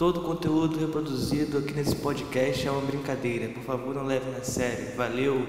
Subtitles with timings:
[0.00, 3.52] Todo o conteúdo reproduzido aqui nesse podcast é uma brincadeira.
[3.52, 4.96] Por favor, não levem a sério.
[4.96, 5.46] Valeu!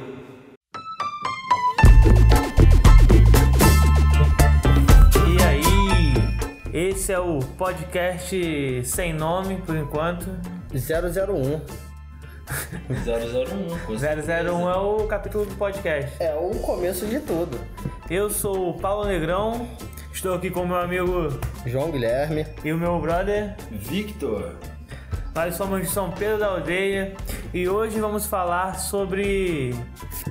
[5.26, 5.64] E aí?
[6.74, 10.26] Esse é o podcast sem nome por enquanto.
[10.74, 11.62] 001.
[13.06, 14.52] 001, com certeza.
[14.52, 16.22] 001 é o capítulo do podcast.
[16.22, 17.58] É o começo de tudo.
[18.10, 19.66] Eu sou o Paulo Negrão,
[20.22, 21.30] estou aqui com meu amigo
[21.66, 22.46] João Guilherme.
[22.64, 23.56] e o meu brother.
[23.72, 24.54] Victor.
[25.34, 27.16] Nós somos de São Pedro da Aldeia
[27.54, 29.76] e hoje vamos falar sobre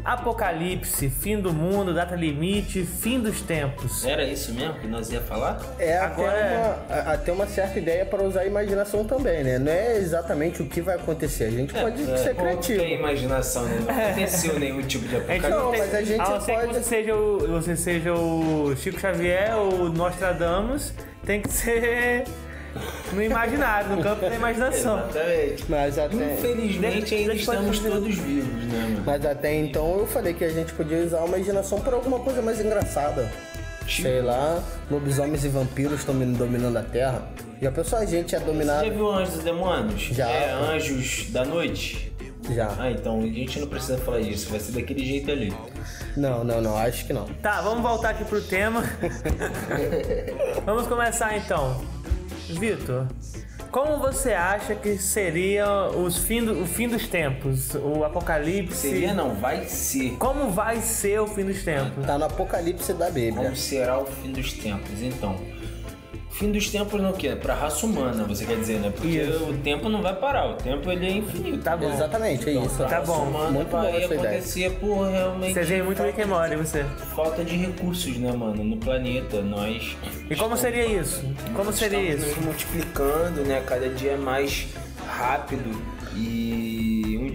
[0.04, 4.04] apocalipse, fim do mundo, data limite, fim dos tempos.
[4.04, 5.60] Era isso mesmo que nós ia falar?
[5.78, 9.44] É Agora até, é- uma, a- até uma certa ideia para usar a imaginação também,
[9.44, 9.58] né?
[9.58, 11.44] Não é exatamente o que vai acontecer.
[11.44, 12.80] A gente pode É, ser Não criativo.
[12.80, 13.78] tem imaginação, né?
[13.86, 15.50] Não aconteceu nenhum tipo de apocalipse.
[15.50, 19.56] Não, mas a gente a não pode- você seja, o, você seja o Chico Xavier
[19.56, 20.92] ou o Nostradamus,
[21.24, 22.24] tem que ser
[23.12, 24.98] no imaginário, no campo da imaginação.
[24.98, 25.64] Exatamente.
[25.68, 29.02] Mas até, Infelizmente ainda estamos todos vivos, né, mano?
[29.04, 32.40] mas até então eu falei que a gente podia usar a imaginação para alguma coisa
[32.42, 33.30] mais engraçada.
[33.86, 34.02] Tipo?
[34.02, 37.22] Sei lá, lobisomens e vampiros estão dominando a Terra.
[37.60, 38.86] Já pensou a gente é Você dominado?
[38.86, 40.02] já viu Anjos e Demônios?
[40.02, 40.28] Já.
[40.28, 42.10] É Anjos da Noite?
[42.54, 42.74] Já.
[42.78, 45.52] Ah, então a gente não precisa falar disso, vai ser daquele jeito ali.
[46.16, 47.26] Não, não, não, acho que não.
[47.42, 48.82] Tá, vamos voltar aqui pro tema.
[50.64, 51.80] vamos começar então.
[52.58, 53.06] Vitor,
[53.70, 57.74] como você acha que seria os fim do- o fim dos tempos?
[57.74, 58.76] O apocalipse?
[58.76, 60.16] Seria não, vai ser.
[60.18, 62.04] Como vai ser o fim dos tempos?
[62.04, 63.44] Tá no apocalipse da Bíblia.
[63.44, 65.00] Como será o fim dos tempos?
[65.02, 65.36] Então,
[66.30, 67.36] fim dos tempos no quê?
[67.36, 68.90] Pra raça humana, você quer dizer, né?
[68.90, 69.44] Porque Isso.
[69.44, 71.58] o tempo não vai parar, o tempo ele é infinito.
[71.62, 71.92] Tá bom.
[71.92, 72.76] Exatamente, é isso.
[72.76, 73.24] Pra Tá bom.
[73.24, 74.20] humana Muito boa essa ideia.
[74.20, 76.84] acontecer por realmente Você vê muito Rick and você.
[77.14, 78.62] falta de recursos, né, mano?
[78.64, 79.96] No planeta, nós...
[80.30, 81.22] E como seria isso?
[81.54, 82.40] Como seria isso?
[82.40, 83.62] multiplicando, né?
[83.66, 84.66] Cada dia mais
[85.06, 85.99] rápido.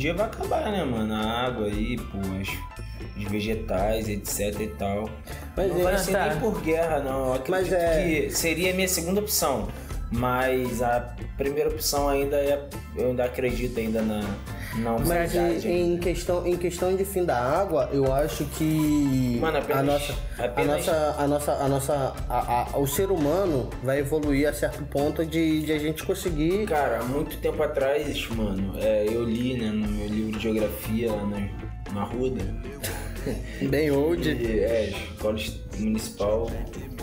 [0.05, 1.15] Dia vai acabar, né, mano?
[1.15, 5.09] A água aí, pô, os vegetais, etc e tal.
[5.57, 6.27] Mas não é- vai ser tá.
[6.27, 7.25] nem por guerra, não.
[7.29, 9.67] Eu acredito Mas é- que seria a minha segunda opção.
[10.11, 12.69] Mas a primeira opção ainda é.
[12.95, 14.21] Eu ainda acredito ainda na,
[14.77, 15.67] na Mas humanidade.
[15.69, 20.15] em, questão, em questão de fim da água, eu acho que Mano, apenas- a nossa,
[20.39, 24.53] apenas- a nossa, a nossa, a nossa, a- a- o ser humano vai evoluir a
[24.53, 26.65] certo ponto de, de a gente conseguir.
[26.67, 31.11] Cara, há muito tempo atrás, mano, é, eu li, né, no meu livro de geografia
[31.11, 32.43] lá na, na Ruda.
[33.69, 34.27] Bem old.
[34.29, 35.35] E, é, escola
[35.79, 36.51] municipal.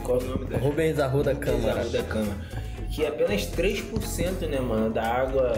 [0.05, 1.81] Qual é o nome da Rubens Arruda Câmara.
[1.81, 2.62] Arruda Câmara.
[2.93, 5.55] Que apenas 3%, né, mano, da água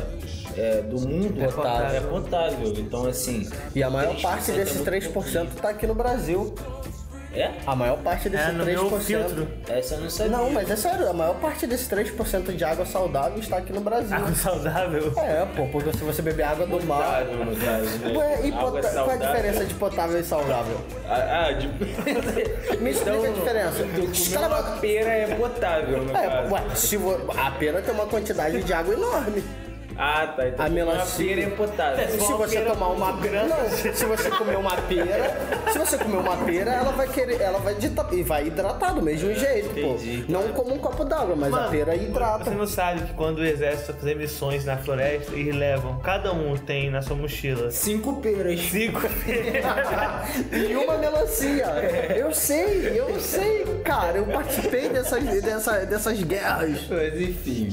[0.56, 1.97] é, do mundo Potável.
[1.97, 2.75] é potável.
[2.78, 3.50] Então, assim.
[3.75, 6.55] E a maior 3% parte é desses muito 3% tá aqui no Brasil.
[7.34, 7.50] É?
[7.67, 9.00] A maior parte desses É, no meu 3%.
[9.00, 9.49] filtro.
[9.69, 10.37] Essa eu não sabia.
[10.37, 13.81] Não, mas é sério, a maior parte desses 3% de água saudável está aqui no
[13.81, 14.17] Brasil.
[14.17, 15.12] Água saudável?
[15.17, 17.25] É, pô, porque se você beber água do mar.
[17.25, 18.15] Né?
[18.17, 20.77] Ué, e Água pota- qual é a diferença de potável e saudável?
[21.09, 21.67] Ah, ah, de...
[22.81, 23.84] Me explica a diferença.
[23.95, 26.53] Tu comer Cala a uma pera é potável, no É, caso.
[26.53, 29.43] ué, se vo- a pera tem uma quantidade de água enorme.
[29.97, 30.49] Ah, tá.
[30.49, 32.09] Então A uma melancia- pera é potável.
[32.09, 35.37] Se você tomar uma não, se você comer uma pera,
[35.72, 37.75] se você comer uma pera, ela vai querer, ela vai
[38.12, 40.25] e vai hidratar do mesmo jeito, entendi.
[40.27, 40.33] pô.
[40.33, 42.50] Não como um copo d'água, mas a Mano, pera Você hidrata.
[42.50, 46.56] não sabe que quando o exército vai fazer missões na floresta, eles levam, cada um
[46.56, 48.60] tem na sua mochila Cinco peras.
[48.60, 49.00] cinco
[50.53, 51.66] E uma melancia.
[52.16, 54.19] Eu sei, eu sei, cara.
[54.19, 56.81] Eu participei dessas, dessa, dessas guerras.
[56.88, 57.72] Mas enfim.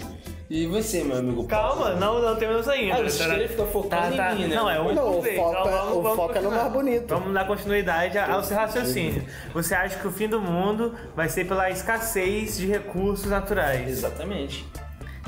[0.54, 1.46] E você, meu amigo?
[1.46, 2.96] Calma, não, não temos ainda.
[2.96, 4.56] Ah, vocês querem ficar focando em mim, né?
[4.58, 7.08] Não, é um Não, o foco Então, vamos- o vamos foco é no mais bonito.
[7.08, 9.24] Vamos dar continuidade ao seu raciocínio.
[9.54, 14.66] Você acha que o fim do mundo vai ser pela escassez de recursos naturais, Exatamente.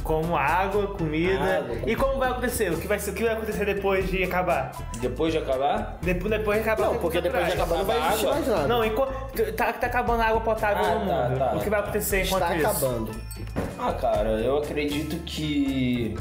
[0.04, 1.58] Como água, comida.
[1.60, 1.78] Água.
[1.88, 2.72] E como vai acontecer?
[2.72, 4.72] O que vai, ser, o que vai acontecer depois de acabar?
[5.00, 5.98] Depois de acabar?
[6.02, 8.68] Depois, depois de acabar Não, porque depois de acabar não vai existir mais nada.
[8.68, 11.40] Não, enquanto, tá, tá acabando a água potável Ah, no tá, mundo.
[11.40, 11.56] tá.
[11.56, 12.68] O que vai acontecer enquanto Está isso?
[12.68, 13.12] acabando.
[13.80, 16.16] Ah, cara, eu acredito que.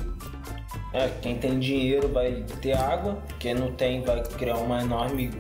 [0.95, 5.31] É, quem tem dinheiro vai ter água, quem não tem vai criar uma enorme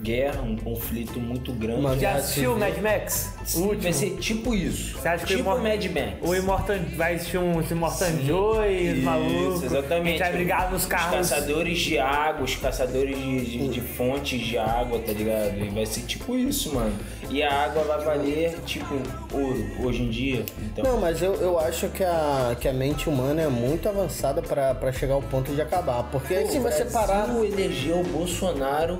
[0.00, 1.80] guerra, um conflito muito grande.
[1.80, 2.58] Uma Já assistiu o.
[2.58, 3.34] Mad Max?
[3.54, 3.82] O último?
[3.82, 4.98] vai ser tipo isso.
[4.98, 6.12] Você acha que tipo o Imor- Mad Max.
[6.22, 8.10] O Immortan vai existir um Immortan.
[8.24, 9.62] Joy, os Isso, malucos.
[9.64, 10.08] exatamente.
[10.08, 11.28] A gente vai brigar nos Os carros.
[11.30, 15.58] caçadores de água, os caçadores de, de- de fontes de água, tá ligado?
[15.58, 16.92] E vai ser tipo isso, mano.
[17.30, 18.94] E a água vai valer, tipo,
[19.32, 20.44] ouro hoje em dia.
[20.62, 24.42] Então, Não, mas eu, eu acho que a, que a mente humana é muito avançada
[24.42, 26.02] pra pra chegar ao ponto de acabar.
[26.10, 27.28] Porque Pô, se o você Brasil parar.
[27.44, 28.98] elegeu o Bolsonaro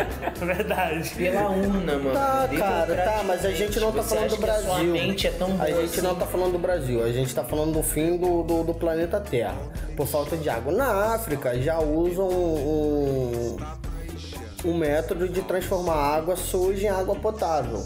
[0.44, 1.10] Verdade.
[1.14, 2.12] Pela urna, mano.
[2.12, 4.84] Tá, cara, tá, mas a gente não tá Você falando do que a Brasil.
[4.92, 6.20] mente é tão boa A gente não assim?
[6.20, 9.56] tá falando do Brasil, a gente tá falando do fim do, do, do planeta Terra,
[9.96, 10.72] por falta de água.
[10.72, 13.56] Na África já usam um,
[14.64, 17.84] um método de transformar água suja em água potável.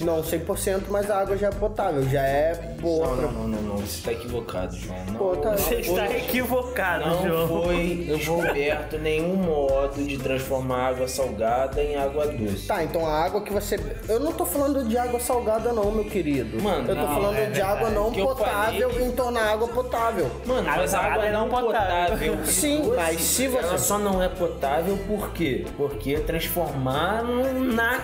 [0.00, 3.06] Não 100%, mas a água já é potável, já é boa.
[3.08, 3.76] Não, pra- não, não, não, não.
[3.78, 4.98] Você tá equivocado, João.
[5.06, 7.62] Não, Pô, tá- não Você está foi- equivocado, Não João.
[7.64, 12.66] foi descoberto nenhum modo de transformar água salgada em água doce.
[12.66, 13.78] Tá, então a água que você.
[14.08, 16.62] Eu não tô falando de água salgada, não, meu querido.
[16.62, 19.68] Mano, eu tô não, falando é de água não potável falei em tornar a água
[19.68, 20.30] potável.
[20.44, 22.10] Mano, mas a água é não não potável.
[22.16, 22.38] potável.
[22.46, 25.64] Sim, doce, mas se você- Ela só não é potável por quê?
[25.76, 28.00] Porque transformar na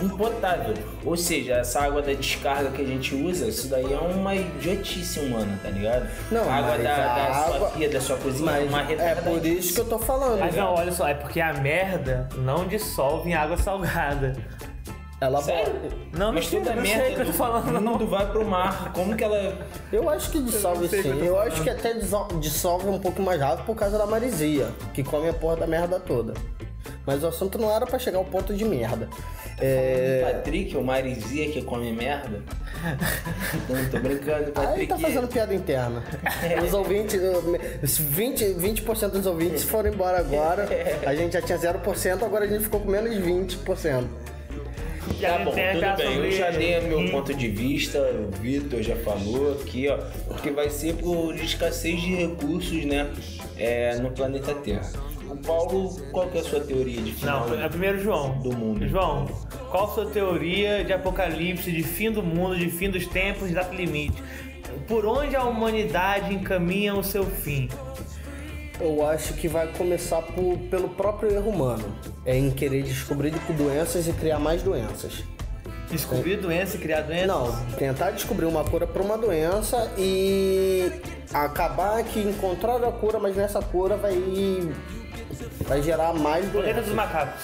[0.00, 0.74] impotável.
[1.04, 5.20] Ou seja, essa água da descarga que a gente usa, isso daí é uma idiotice
[5.20, 6.08] humana, tá ligado?
[6.30, 8.82] Não, a água da, a da água- sua pia, da sua cozinha, é Mas uma
[9.02, 10.40] é por isso que eu tô falando.
[10.40, 14.36] Mas não, olha só, é porque a merda não dissolve em água salgada.
[15.20, 15.72] Ela Sério?
[16.12, 17.92] Não, Mas mentira, não sei merda o que eu tô do falando, não.
[17.92, 18.92] mundo vai pro mar.
[18.92, 19.58] Como que ela...
[19.90, 21.08] Eu acho que dissolve o sim.
[21.08, 24.68] eu Eu acho que até dissol- dissolve um pouco mais rápido por causa da marisia,
[24.92, 26.34] que come a porra da merda toda.
[27.06, 29.08] Mas o assunto não era pra chegar ao ponto de merda.
[29.58, 30.32] É...
[30.34, 32.42] Patrick, o Marizia que come merda.
[33.70, 34.86] Não, tô brincando, Aí Patrick.
[34.88, 36.04] tá fazendo piada interna.
[36.62, 37.18] Os ouvintes,
[37.82, 40.68] os 20%, 20 dos ouvintes foram embora agora.
[41.06, 44.04] A gente já tinha 0%, agora a gente ficou com menos de 20%.
[45.20, 46.16] Tá bom, tudo bem.
[46.16, 47.10] Eu já dei meu Hum.
[47.10, 49.98] ponto de vista, o Vitor já falou aqui, ó.
[50.28, 53.10] Porque vai ser por escassez de recursos, né?
[53.56, 54.90] É, no planeta Terra.
[55.28, 57.48] O Paulo, qual que é a sua teoria de final?
[57.48, 58.38] Não, é primeiro João.
[58.38, 58.86] Do mundo.
[58.88, 59.26] João,
[59.70, 63.74] qual a sua teoria de apocalipse, de fim do mundo, de fim dos tempos, data
[63.74, 64.22] limite?
[64.86, 67.68] Por onde a humanidade encaminha o seu fim?
[68.80, 71.84] Eu acho que vai começar por- pelo próprio erro humano.
[72.24, 75.24] É em querer descobrir doenças e criar mais doenças.
[75.90, 77.26] Descobrir doença e criar doença?
[77.26, 80.90] Não, tentar descobrir uma cura para uma doença e
[81.32, 84.14] acabar que encontrar a cura, mas nessa cura vai
[85.66, 86.84] vai gerar mais Planeta doenças.
[86.86, 87.42] dos macacos.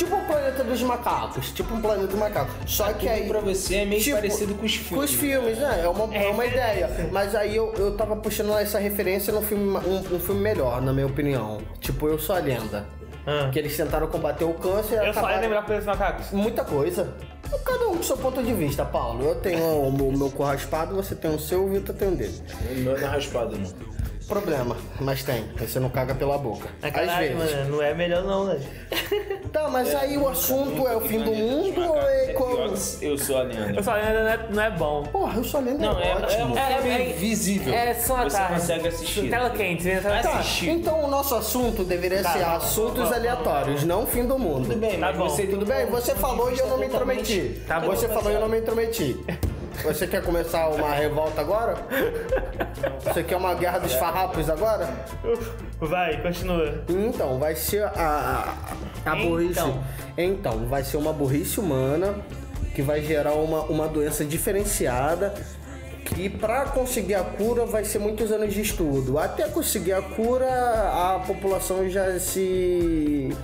[0.00, 2.54] Tipo o planeta dos macacos, tipo um planeta dos macacos.
[2.64, 4.94] Só que aí pra você é meio tipo, parecido com os filmes.
[4.98, 5.82] Com os filmes, né?
[5.84, 7.08] É uma, é uma ideia.
[7.12, 10.90] Mas aí eu, eu tava puxando essa referência num filme, um, um filme melhor, na
[10.90, 11.58] minha opinião.
[11.80, 12.86] Tipo, Eu Sou a Lenda.
[13.26, 13.50] Ah.
[13.52, 16.30] Que eles tentaram combater o câncer e Eu só ia acabaram- lembrar Planeta dos macacos.
[16.32, 17.12] Muita coisa.
[17.62, 19.22] Cada um do seu ponto de vista, Paulo.
[19.22, 22.12] Eu tenho o meu, meu cu raspado, você tem o seu, o Vitor tem o
[22.16, 22.40] dele.
[22.70, 23.89] O meu não é raspado, não.
[24.30, 25.44] Problema, mas tem.
[25.58, 26.68] Você não caga pela boca.
[26.80, 27.56] É Às caralho, vezes.
[27.56, 28.60] mano, não é melhor não, né?
[29.52, 32.56] Tá, mas aí o assunto é o fim do mundo ou é É como.
[33.02, 33.72] eu sou a lenda.
[33.76, 35.02] Eu só lembro, não é, não é bom.
[35.02, 35.78] Porra, eu sou a lenda.
[35.84, 36.56] Não, é, é ótimo.
[36.56, 37.74] É, filme é- visível.
[37.74, 38.54] É só Você tarde.
[38.60, 39.28] consegue assistir.
[39.30, 40.68] Tela quente, você na Tá, assistir.
[40.70, 44.38] então o nosso assunto deveria Tá, ser bom, assuntos bom, bom, aleatórios, não fim do
[44.38, 44.68] mundo.
[44.68, 45.28] Tudo bem, Tá mas bom.
[45.28, 45.86] você Tudo bem?
[45.86, 47.60] Você falou e eu não me intrometi.
[47.66, 47.88] Tá bom.
[47.88, 49.18] Você falou e eu não me intrometi.
[49.82, 51.74] Você quer começar uma revolta agora?
[53.02, 54.88] Você quer uma guerra dos farrapos agora?
[55.80, 56.84] Vai, continua.
[56.88, 58.56] Então, vai ser a,
[59.04, 59.52] a, a burrice.
[59.52, 59.84] Então.
[60.16, 62.14] Então, vai ser uma burrice humana
[62.74, 65.34] que vai gerar uma, uma doença diferenciada.
[66.04, 69.18] Que para conseguir a cura vai ser muitos anos de estudo.
[69.18, 73.34] Até conseguir a cura, a população já se.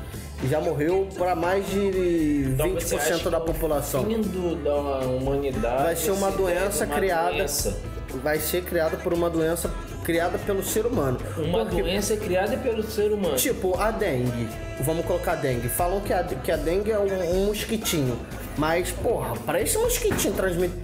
[0.44, 4.04] Já morreu para mais de Então você acha 20% que da o população.
[4.04, 4.74] fim do- da
[5.06, 7.32] humanidade Vai ser uma se doença uma criada.
[7.32, 7.76] doença.
[8.22, 9.70] Vai ser criada por uma doença
[10.04, 11.18] criada pelo ser humano.
[11.36, 13.34] Uma Porque doença criada pelo ser humano.
[13.36, 14.48] Tipo, a dengue.
[14.80, 15.68] Vamos colocar a dengue.
[15.68, 18.16] Falam que a, que a dengue é um, um mosquitinho.
[18.56, 20.76] Mas, porra, para esse mosquitinho transmitir,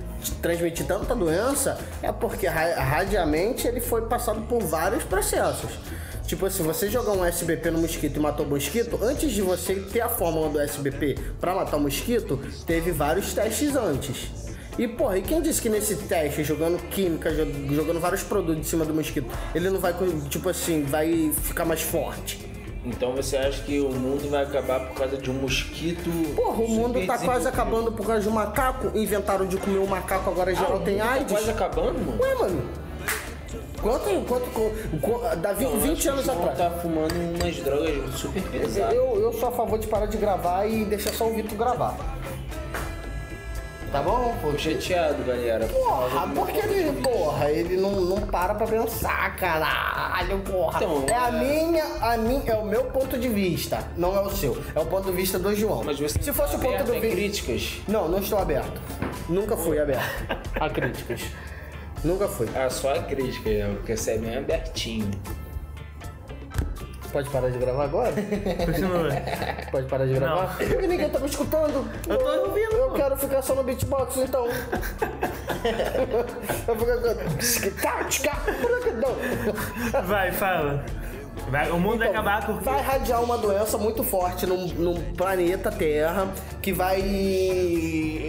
[0.42, 5.70] transmitir tanta doença, é porque ra- radiamente ele foi passado por vários processos.
[6.32, 9.74] Tipo assim, você jogar um SBP no mosquito e matou o mosquito, antes de você
[9.74, 14.30] ter a fórmula do SBP para matar o mosquito, teve vários testes antes.
[14.78, 18.62] E porra, e quem disse que nesse teste, jogando química, jo- jogando vários produtos em
[18.62, 19.94] cima do mosquito, ele não vai,
[20.30, 22.40] tipo assim, vai ficar mais forte?
[22.82, 26.08] Então você acha que o mundo vai acabar por causa de um mosquito?
[26.34, 28.90] Porra, o mundo tá quase acabando por causa de um macaco.
[28.98, 31.30] Inventaram de comer um macaco, agora Ah, geral o tem tá AIDS.
[31.30, 32.18] quase acabando, mano?
[32.22, 32.62] Ué, mano.
[33.82, 34.50] Quanto, quanto,
[35.00, 36.58] quanto, eu 20 acho que anos o João atrás.
[36.58, 38.94] tá fumando umas drogas super pesadas.
[38.94, 41.96] Eu, eu sou a favor de parar de gravar e deixar só o Vitor gravar.
[43.90, 44.34] Tá bom?
[44.40, 45.66] Tô chateado, galera.
[45.66, 50.78] Porra, porque ele, porra, ele não, não para pra pensar, caralho, porra.
[50.82, 54.20] Então, é a é- minha, a minha, é o meu ponto de vista, não é
[54.22, 54.56] o seu.
[54.74, 55.82] É o ponto de vista do João.
[55.84, 57.80] Mas você Se fosse o tá ponto do a vi- críticas?
[57.86, 58.80] Não, não estou aberto.
[59.28, 60.08] Nunca fui aberto
[60.58, 61.20] a críticas.
[62.04, 62.48] Nunca fui.
[62.54, 65.10] Ah, só a crítica, é, porque você é bem abertinho.
[67.12, 68.12] Pode parar de gravar agora?
[68.64, 69.08] Continua.
[69.70, 70.56] Pode parar de gravar?
[70.56, 71.86] Porque ninguém tá me escutando.
[72.08, 74.46] Eu tô ouvindo, Eu quero ficar só no beatbox, então.
[76.66, 76.86] eu vou
[78.10, 78.42] ficar...
[78.96, 80.02] Não.
[80.04, 80.82] Vai, fala.
[81.50, 82.64] Vai, o mundo vai acabar porque.
[82.64, 86.32] Vai irradiar uma doença muito forte no, no planeta Terra
[86.62, 87.00] que vai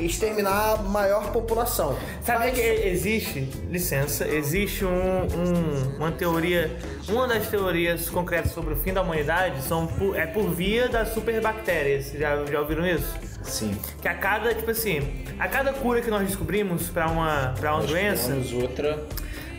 [0.03, 1.98] exterminar a maior população.
[2.22, 6.75] Sabe Mas- que existe, licença, existe um, um- uma teoria,
[7.08, 11.10] uma das teorias concretas sobre o fim da humanidade são por- é por via das
[11.10, 12.12] superbactérias.
[12.12, 13.13] Já, já ouviram isso?
[13.43, 13.77] Sim.
[14.01, 17.82] Que a cada, tipo assim, a cada cura que nós descobrimos pra uma, pra uma
[17.82, 18.36] Nós doença.
[18.55, 19.03] outra.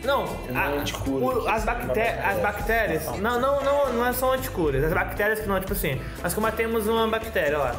[0.05, 2.27] Não, a- é anticura, o- as, bacté bactéria.
[2.27, 3.05] as bactérias.
[3.19, 4.83] Não, não, não, não são anticuras.
[4.83, 7.75] As bactérias que não, tipo assim, nós combatemos uma bactéria lá.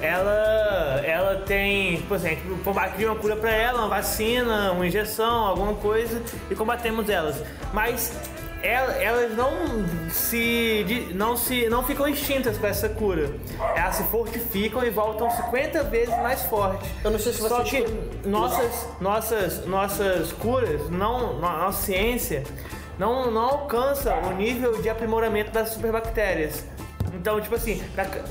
[0.00, 2.36] Ela, ela tem, tipo assim,
[2.76, 7.36] a cria uma cura pra ela, uma vacina, uma injeção, alguma coisa e combatemos elas.
[7.72, 8.12] Mas
[8.62, 13.30] elas não se, não se, não ficam extintas com essa cura.
[13.76, 16.88] Elas se fortificam e voltam 50 vezes mais fortes.
[17.04, 17.84] Eu não sei se Só que
[18.24, 22.44] nossas, nossas, nossas curas, não, no- nossa ciência,
[22.98, 26.64] não, não alcança o nível de aprimoramento das superbactérias.
[27.14, 27.82] Então, tipo assim,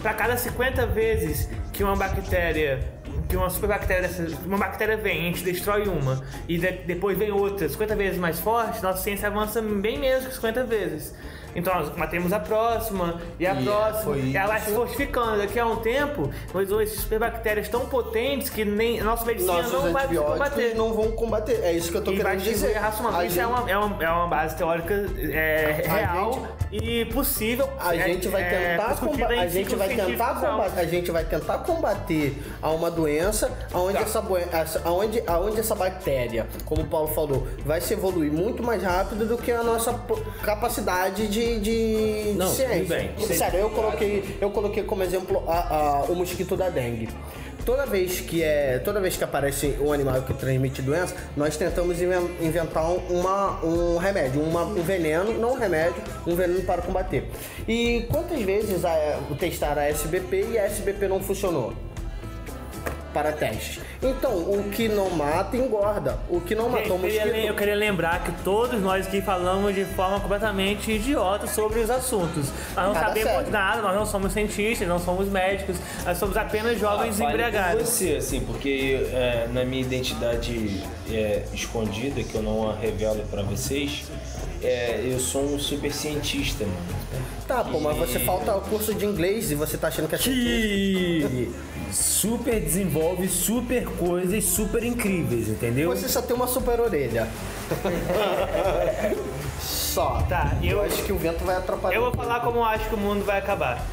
[0.02, 2.80] pra cada 50 vezes que uma bactéria,
[3.32, 7.32] que uma superbactéria, dessa- uma bactéria vem, a gente destrói uma, e de- depois vem
[7.32, 11.16] outra 50 vezes mais forte, nossa ciência avança bem menos que 50 vezes.
[11.56, 15.38] Então nós matemos a próxima, e a E próxima, e ela vai se fortificando.
[15.38, 19.72] Daqui a um tempo, nós esses superbactérias tão potentes que nem a nossa medicina Nossos
[19.74, 20.76] não vai combater.
[20.76, 21.60] não vão combater.
[21.64, 22.78] É isso que eu tô E querendo dizer.
[22.78, 23.18] a raça humana.
[23.20, 27.70] A Isso é, gente- uma, é, uma, é uma base teórica é, real e possível.
[27.80, 31.26] A é- gente vai é, tentar combater, a gente vai tentar combater, a gente vai
[31.26, 34.02] tentar combater a uma doença aonde Tá.
[34.04, 38.82] essa essa- aonde, aonde essa bactéria, como o Paulo falou, vai se evoluir muito mais
[38.84, 39.94] rápido do que a nossa
[40.44, 43.12] capacidade de, de, Não, de ciência.
[43.16, 43.38] tudo bem.
[43.38, 47.10] Sério, eu coloquei, eu coloquei como exemplo a- a- o mosquito da dengue.
[47.66, 52.02] Toda vez que é, toda vez que aparece um animal que transmite doença, nós tentamos
[52.02, 55.94] inven- inventar um- uma, um remédio, uma- um veneno, não um remédio,
[56.26, 57.30] um veneno para combater.
[57.68, 61.72] E quantas vezes a, testaram a SBP e a SBP não funcionou?
[63.14, 63.80] Para testes.
[64.02, 66.18] Então, o que não mata engorda.
[66.30, 67.46] O que não matou eu, queria, mosquito.
[67.46, 72.48] eu queria lembrar que todos nós aqui falamos de forma completamente idiota sobre os assuntos.
[72.76, 73.52] Nós não Nada sabemos sério.
[73.52, 75.76] nada, nós não somos cientistas, não somos médicos,
[76.06, 77.84] nós somos apenas jovens Ah, embriagados.
[77.90, 83.42] você, assim, porque é, na minha identidade é, escondida, que eu não a revelo pra
[83.44, 84.06] vocês,
[84.64, 87.02] é, eu sou um super cientista, mano.
[87.48, 90.18] Tá, pô, mas você falta o curso de inglês e você tá achando que é
[90.18, 91.62] cientista.
[91.92, 95.90] Super desenvolve super coisas super incríveis, entendeu?
[95.90, 97.28] Você só tem uma super orelha.
[99.60, 100.22] só.
[100.30, 101.96] Tá, Eu eu, acho que o vento vai atrapalhar.
[101.96, 103.84] eu vou falar como eu acho que o mundo vai acabar.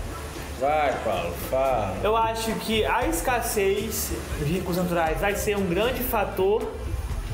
[0.61, 1.97] Vai, Paulo, fala.
[2.03, 4.11] Eu acho que a escassez
[4.45, 6.69] de recursos naturais vai ser um grande fator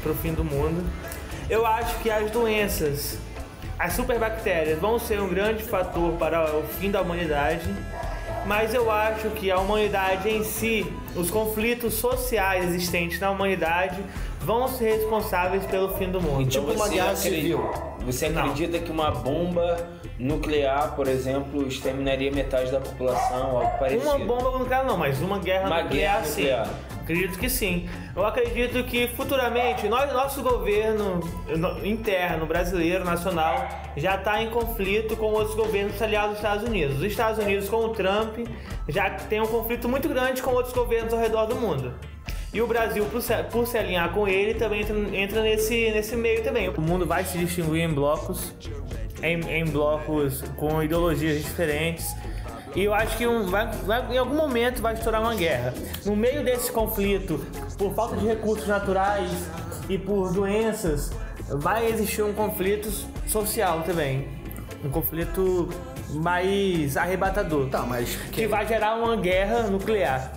[0.03, 0.85] para o fim do mundo.
[1.49, 3.19] Eu acho que as doenças,
[3.79, 7.69] as superbactérias vão ser um grande fator para o fim da humanidade.
[8.47, 10.87] Mas eu acho que a humanidade em si,
[11.17, 14.03] os conflitos sociais existentes na humanidade,
[14.41, 16.47] vão ser responsáveis pelo fim do mundo.
[16.49, 17.71] Tipo uma você guerra acredita- civil.
[18.05, 18.43] Você Não.
[18.43, 24.03] acredita que uma bomba nuclear, por exemplo, exterminaria metade da população, algo parecido?
[24.05, 26.41] Uma bomba nuclear não, mas uma guerra Uma nuclear guerra sim.
[26.43, 26.69] nuclear.
[27.05, 27.87] Acredito que sim.
[28.17, 31.21] Eu acredito que futuramente nós, nosso governo
[31.55, 36.97] no- interno, brasileiro, nacional, já está em conflito com outros governos aliados aos Estados Unidos.
[36.97, 38.39] Os Estados Unidos com o Trump
[38.89, 41.93] já tem um conflito muito grande com outros governos ao redor do mundo.
[42.55, 46.17] E o Brasil, por se, por se alinhar com ele, também entra, entra nesse, nesse
[46.17, 46.71] meio também.
[46.71, 48.55] O mundo vai se distinguir em blocos,
[49.23, 52.15] em, em blocos com ideologias diferentes.
[52.75, 55.73] E eu acho que um- vai- vai- em algum momento vai estourar uma guerra.
[56.05, 57.39] No meio desse conflito,
[57.79, 59.31] por falta de recursos naturais
[59.89, 61.13] e por doenças,
[61.49, 62.91] vai existir um conflito
[63.29, 64.29] social também.
[64.85, 65.69] Um conflito
[66.11, 70.33] mais arrebatador Tá, mas que vai gerar uma guerra nuclear.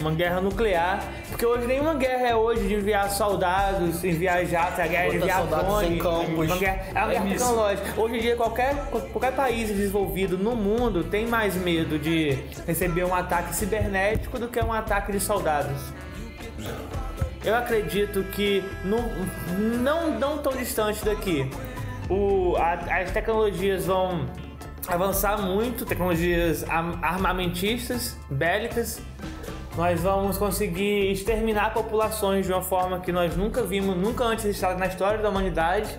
[0.00, 4.84] Uma guerra nuclear, porque hoje nenhuma guerra é hoje de enviar soldados, enviar jatos, é
[4.84, 6.46] a guerra de enviar soldados drone, em campos.
[6.46, 8.00] uma guerra, é uma guerra tecnológica.
[8.00, 8.74] Hoje em dia qualquer,
[9.12, 12.30] qualquer país desenvolvido no mundo tem mais medo de
[12.66, 15.78] receber um ataque cibernético do que um ataque de soldados.
[17.44, 19.02] Eu acredito que não,
[19.58, 21.50] não, não tão distante daqui,
[22.08, 24.24] o, a- as tecnologias vão
[24.88, 28.98] avançar muito, tecnologias am- armamentistas, bélicas.
[29.76, 34.76] Nós vamos conseguir exterminar populações de uma forma que nós nunca vimos, nunca antes registrada
[34.78, 35.96] na história da humanidade.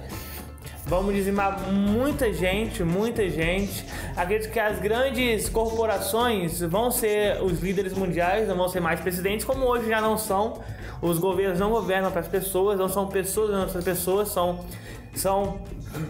[0.86, 3.86] Vamos dizimar muita gente, muita gente.
[4.16, 9.46] Acredito que as grandes corporações vão ser os líderes mundiais, não vão ser mais presidentes,
[9.46, 10.62] como hoje já não são.
[11.02, 14.60] Os governos não governam para as pessoas, não são pessoas, não são pessoas, são,
[15.16, 15.62] são,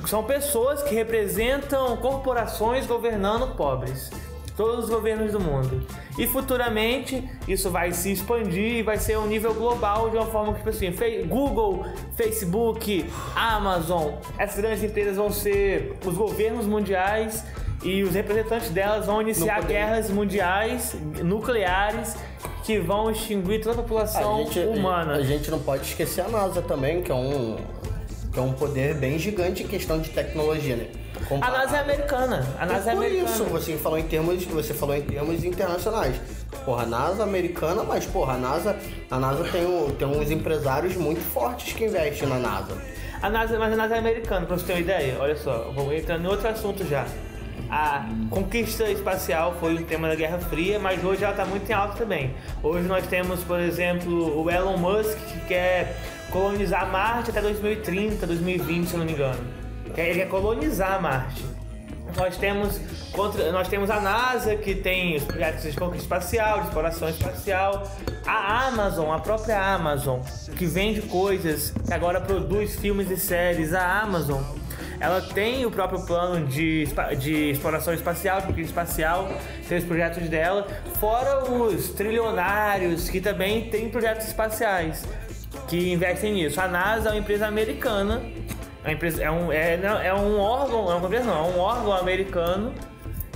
[0.08, 4.10] são pessoas que representam corporações governando pobres
[4.56, 5.86] todos os governos do mundo.
[6.18, 10.54] E futuramente isso vai se expandir e vai ser um nível global de uma forma
[10.54, 10.94] que, tipo assim,
[11.28, 13.06] Google, Facebook,
[13.36, 17.44] Amazon, essas grandes empresas vão ser os governos mundiais
[17.84, 22.16] e os representantes delas vão iniciar guerras mundiais nucleares
[22.64, 25.14] que vão extinguir toda a população a gente, humana.
[25.14, 27.58] A gente não pode esquecer a NASA também, que é um,
[28.32, 30.88] que é um poder bem gigante em questão de tecnologia, né?
[31.42, 32.48] A NASA é americana.
[32.60, 33.30] A NASA é americana.
[33.30, 36.16] isso, você falou em termos, você falou em termos internacionais.
[36.66, 38.76] Porra, a NASA é americana, mas porra, a NASA,
[39.10, 42.78] a NASA tem, um, tem uns empresários muito fortes que investem na NASA.
[43.22, 45.18] A NASA, mas a NASA é americana, pra você ter uma ideia.
[45.20, 47.06] Olha só, vou entrar em outro assunto já.
[47.70, 51.74] A conquista espacial foi um tema da Guerra Fria, mas hoje ela está muito em
[51.74, 52.34] alta também.
[52.62, 55.96] Hoje nós temos, por exemplo, o Elon Musk que quer
[56.32, 59.61] colonizar Marte até 2030, 2020, se eu não me engano.
[59.98, 61.44] Ele quer colonizar Marte.
[62.16, 62.80] Nós temos,
[63.14, 67.84] contra, nós temos a NASA, que tem os projetos de conquista espacial, de exploração espacial.
[68.26, 70.20] A Amazon, a própria Amazon,
[70.58, 73.74] que vende coisas, que agora produz filmes e séries.
[73.74, 74.42] A Amazon,
[75.00, 76.86] ela tem o próprio plano de,
[77.18, 79.32] de exploração espacial, de conquista espacial,
[79.68, 80.68] tem os projetos dela.
[81.00, 85.06] Fora os trilionários, que também têm projetos espaciais,
[85.68, 86.60] que investem nisso.
[86.60, 88.22] A NASA é uma empresa americana
[88.84, 92.74] é, um, é, é um órgão, é uma empresa não, é um órgão americano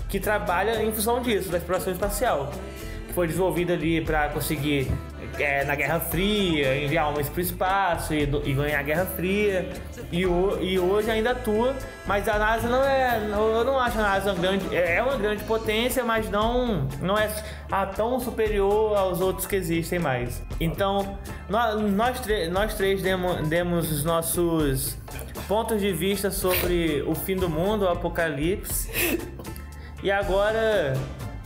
[0.10, 2.52] que trabalha em função disso, da exploração espacial.
[3.08, 4.92] Que foi desenvolvido ali para conseguir,
[5.39, 9.70] é, na Guerra Fria, enviar homens para o espaço e, e, ganhar a Guerra Fria.
[10.12, 11.75] E, o, e hoje ainda atua,
[12.06, 13.18] mas a NASA não é.
[13.32, 14.75] Eu não acho a NASA uma grande.
[14.75, 17.30] É, é uma grande potência, mas não, não é
[17.96, 20.42] tão superior aos outros que existem mais.
[20.60, 21.18] Então,
[21.50, 24.98] nós, nós, nós três demos, demos os nossos
[25.48, 29.20] pontos de vista sobre o fim do mundo, o apocalipse.
[30.04, 30.94] E agora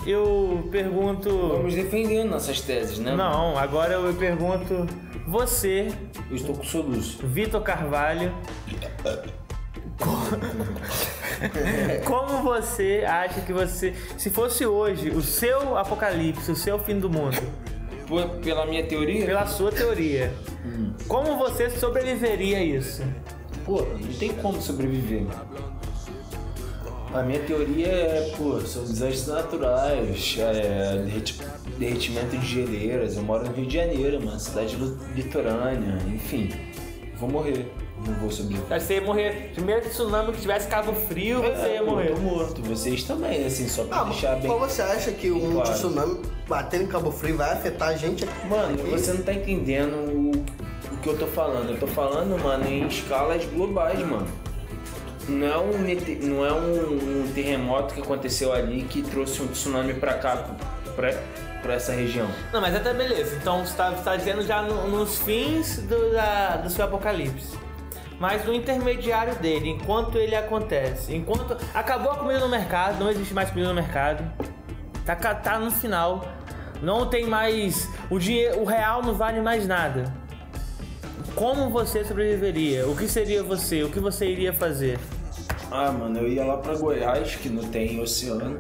[0.06, 1.30] eu pergunto.
[1.30, 3.16] Vamos defendendo nossas teses, né?
[3.16, 4.88] Não, agora eu pergunto
[5.28, 5.92] você.
[6.30, 7.26] Eu estou com soluço.
[7.28, 8.34] Vitor Carvalho.
[12.06, 13.94] Como você acha que você.
[14.18, 17.38] Se fosse hoje o seu apocalipse, o seu fim do mundo.
[18.44, 19.26] Pela minha teoria?
[19.26, 20.34] Pela sua teoria.
[20.66, 20.94] Hum.
[21.08, 23.04] Como você sobreviveria a isso?
[23.70, 25.26] pô, não tem como sobreviver.
[27.14, 31.04] A minha teoria é, pô, são desastres naturais, é,
[31.78, 33.18] derretimento de geleiras.
[33.18, 34.78] Eu moro no Rio de Janeiro, uma cidade
[35.16, 36.50] litorânea, enfim.
[37.16, 37.66] Vou morrer.
[38.06, 38.80] Não vou sobreviver.
[38.80, 39.52] Você ia morrer.
[39.54, 42.12] Primeiro tsunami que tivesse Cabo Frio, é, você ia morrer.
[42.12, 42.62] Eu tô morto.
[42.62, 44.48] Vocês também, assim, só pra ah, deixar bem.
[44.48, 45.74] Mas você acha que um claro.
[45.74, 48.48] tsunami batendo em Cabo Frio vai afetar a gente aqui?
[48.48, 49.96] Mano, você não tá entendendo
[50.92, 51.72] o que eu tô falando.
[51.72, 54.28] Eu tô falando, mano, em escalas globais, mano.
[55.30, 59.94] Não é um, não é um, um terremoto que aconteceu ali que trouxe um tsunami
[59.94, 60.46] pra cá,
[60.96, 61.14] pra,
[61.62, 62.28] pra essa região.
[62.52, 63.36] Não, mas até beleza.
[63.36, 67.58] Então você tá, você tá dizendo já no, nos fins do, da, do seu apocalipse.
[68.20, 73.34] Mas no intermediário dele, enquanto ele acontece, enquanto acabou a comida no mercado, não existe
[73.34, 74.30] mais comida no mercado,
[75.06, 76.28] tá, tá no final,
[76.82, 80.14] não tem mais o dinheiro, o real não vale mais nada.
[81.34, 82.86] Como você sobreviveria?
[82.88, 83.84] O que seria você?
[83.84, 85.00] O que você iria fazer?
[85.72, 88.60] Ah, mano, eu ia lá pra Goiás, que não tem oceano.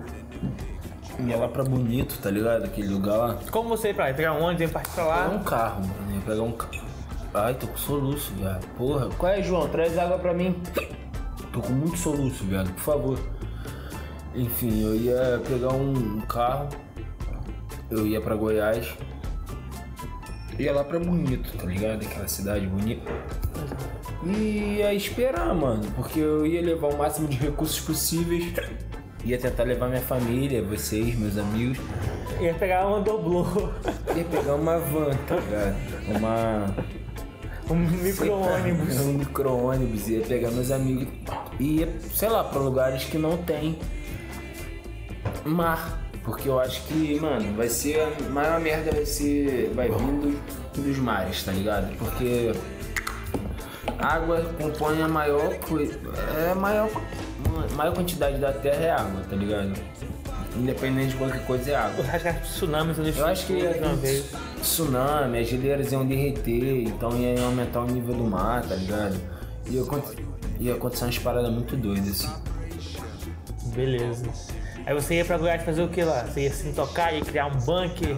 [1.19, 2.65] Ia lá pra Bonito, tá ligado?
[2.65, 3.39] Aquele lugar lá.
[3.51, 4.13] Como você ia pra lá?
[4.13, 5.23] Pegar um ônibus e partir pra lá?
[5.23, 6.15] Pegar um carro, mano.
[6.15, 6.85] Ia pegar um carro.
[7.33, 8.65] Ai, tô com soluço, viado.
[8.77, 9.09] Porra.
[9.17, 9.67] Qual é, João?
[9.67, 10.55] Traz água pra mim.
[11.51, 12.71] Tô com muito soluço, viado.
[12.73, 13.19] Por favor.
[14.33, 16.69] Enfim, eu ia pegar um carro.
[17.89, 18.95] Eu ia pra Goiás
[20.59, 22.05] ia lá pra Bonito, tá ligado?
[22.05, 23.09] Aquela cidade bonita.
[24.25, 28.53] E ia esperar, mano, porque eu ia levar o máximo de recursos possíveis.
[29.23, 31.77] Ia tentar levar minha família, vocês, meus amigos.
[32.39, 33.45] Ia pegar uma doblô.
[34.15, 35.75] Ia pegar uma van, tá ligado?
[36.17, 36.75] Uma.
[37.69, 38.99] Um micro-ônibus.
[39.01, 40.09] Um micro-ônibus.
[40.09, 41.07] Ia pegar meus amigos.
[41.59, 43.77] E ia, sei lá, pra lugares que não tem
[45.45, 47.99] mar porque eu acho que, mano, vai ser.
[48.01, 49.71] A maior merda vai ser.
[49.73, 50.39] Vai vindo
[50.75, 51.95] dos mares, tá ligado?
[51.97, 52.51] Porque
[53.97, 55.99] água compõe a maior coisa.
[56.37, 56.89] É maior,
[57.75, 59.73] maior quantidade da terra é água, tá ligado?
[60.55, 62.05] Independente de qualquer coisa é água.
[62.05, 64.31] Eu acho que tsunamis eu acho que uma vez.
[64.61, 69.19] tsunami, as geleiras iam derreter, então ia aumentar o nível do mar, tá ligado?
[69.69, 69.83] ia,
[70.59, 72.29] ia acontecer umas paradas muito doidas, assim.
[73.73, 74.25] Beleza.
[74.85, 76.23] Aí você ia pra Goiás fazer o que lá?
[76.23, 78.17] Você ia se tocar, ia criar um bunker,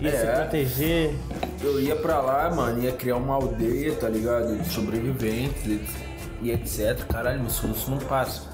[0.00, 0.34] ia se É.
[0.34, 1.14] proteger.
[1.62, 4.56] Eu ia pra lá, mano, ia criar uma aldeia, tá ligado?
[4.58, 5.80] De sobreviventes
[6.42, 7.04] e, etc.
[7.06, 8.48] Caralho, meu soluço não passa.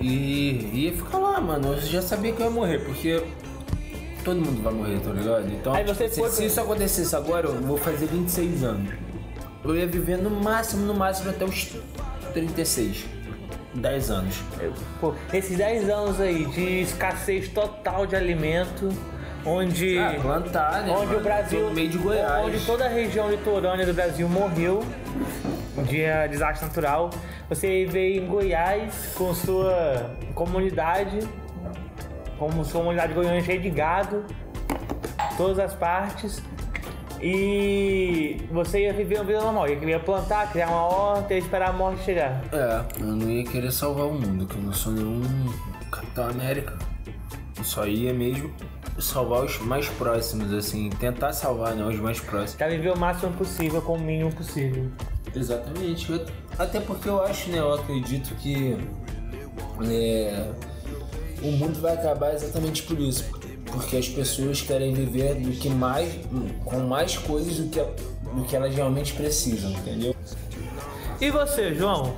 [0.00, 1.72] E ia ficar lá, mano.
[1.74, 3.22] Eu já sabia que eu ia morrer, porque
[4.24, 5.46] todo mundo vai morrer, tá ligado?
[5.52, 8.92] Então, Aí você se, foi se isso acontecesse agora, eu vou fazer 26 anos.
[9.64, 11.70] Eu ia viver no máximo, no máximo até os
[12.34, 13.04] 36.
[13.74, 14.36] 10 anos.
[15.00, 18.88] Pô, esses 10 anos aí de escassez total de alimento,
[19.44, 19.98] onde.
[19.98, 20.92] Ah, plantar, né?
[20.92, 21.18] Onde mano?
[21.18, 21.60] o Brasil.
[21.60, 22.46] No meio de Goiás.
[22.46, 24.84] Onde toda a região litorânea do Brasil morreu
[25.86, 27.10] de eh, desastre natural.
[27.48, 31.20] Você veio em Goiás com sua comunidade,
[32.38, 34.24] como sua comunidade goiana cheia de gado,
[35.36, 36.42] todas as partes.
[37.20, 41.70] E você ia viver uma vida normal, ia ia plantar, criar uma horta e esperar
[41.70, 42.42] a morte chegar.
[42.52, 45.22] É, eu não ia querer salvar o mundo, que eu não sou nenhum
[45.90, 46.76] Capitão América.
[47.56, 48.52] Eu só ia mesmo
[48.98, 52.54] salvar os mais próximos, assim, tentar salvar, né, os mais próximos.
[52.54, 54.88] Pra viver o máximo possível com o mínimo possível.
[55.34, 56.10] Exatamente.
[56.12, 56.24] Eu-
[56.58, 58.76] até porque eu acho, né, eu acredito que
[59.90, 60.50] é,
[61.42, 63.24] o mundo vai acabar exatamente por isso.
[63.66, 66.12] Porque as pessoas querem viver do que mais,
[66.64, 70.14] com mais coisas do que, do que elas realmente precisam, entendeu?
[71.20, 72.14] E você, João?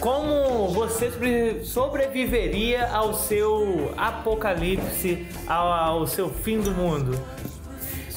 [0.00, 7.18] Como você sobre- sobreviveria ao seu apocalipse, ao, ao seu fim do mundo?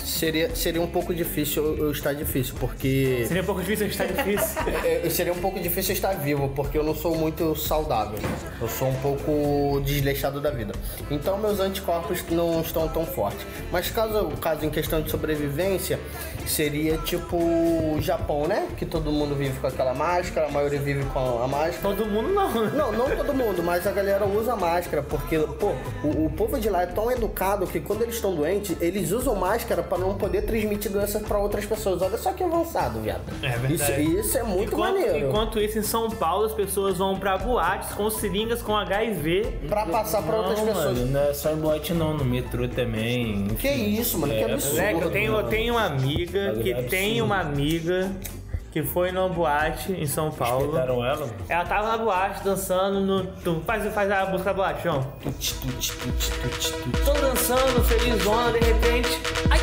[0.03, 3.25] Seria, seria um pouco difícil eu eu estar difícil, porque.
[3.27, 4.63] Seria um pouco difícil, está difícil.
[4.83, 8.17] É, seria um pouco difícil eu estar vivo, porque eu não sou muito saudável.
[8.61, 10.73] Eu sou um pouco desleixado da vida.
[11.09, 13.45] Então meus anticorpos não estão tão fortes.
[13.71, 15.99] Mas caso, caso em questão de sobrevivência,
[16.45, 18.67] seria tipo o Japão, né?
[18.77, 21.95] Que todo mundo vive com aquela máscara, a maioria vive com a máscara.
[21.95, 22.53] Todo mundo não.
[22.73, 26.69] Não, não todo mundo, mas a galera usa máscara, porque, pô, o, o povo de
[26.69, 30.43] lá é tão educado que quando eles estão doentes, eles usam máscara pra não poder
[30.43, 32.01] transmitir doenças pra outras pessoas.
[32.01, 33.21] Olha só que avançado, viado.
[33.41, 34.01] É verdade.
[34.03, 35.27] Isso, isso é muito Enquanto, maneiro.
[35.29, 39.59] enquanto isso, em São Paulo, as pessoas vão pra boates com seringas com HIV.
[39.67, 40.97] Pra passar pra outras pessoas.
[40.99, 43.47] mano, não é só em boate não, no metrô também.
[43.59, 44.75] Que isso, mano, que É, absurdo.
[44.75, 46.89] Moleque, eu tenho, eu tenho uma amiga que absurdo.
[46.89, 48.11] tem uma amiga
[48.71, 50.71] que foi numa boate em São Paulo.
[50.71, 51.29] Pegaram ela?
[51.47, 53.23] Ela tava na boate dançando no.
[53.43, 55.13] tu- Faz, faz a música da boate, João.
[57.05, 59.09] Tô dançando, felizona, de repente.
[59.51, 59.59] Ai!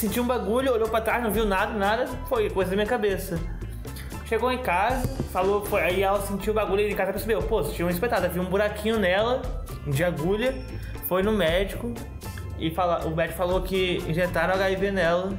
[0.00, 3.38] Sentiu um bagulho, olhou pra trás, não viu nada, nada, foi coisa da minha cabeça.
[4.24, 7.62] Chegou em casa, falou, foi, aí ela sentiu o bagulho e em casa percebeu, pô,
[7.64, 9.42] tinha uma espetada, viu um buraquinho nela,
[9.86, 10.54] de agulha,
[11.06, 11.92] foi no médico
[12.58, 15.34] e fala, o médico falou que injetaram HIV nela.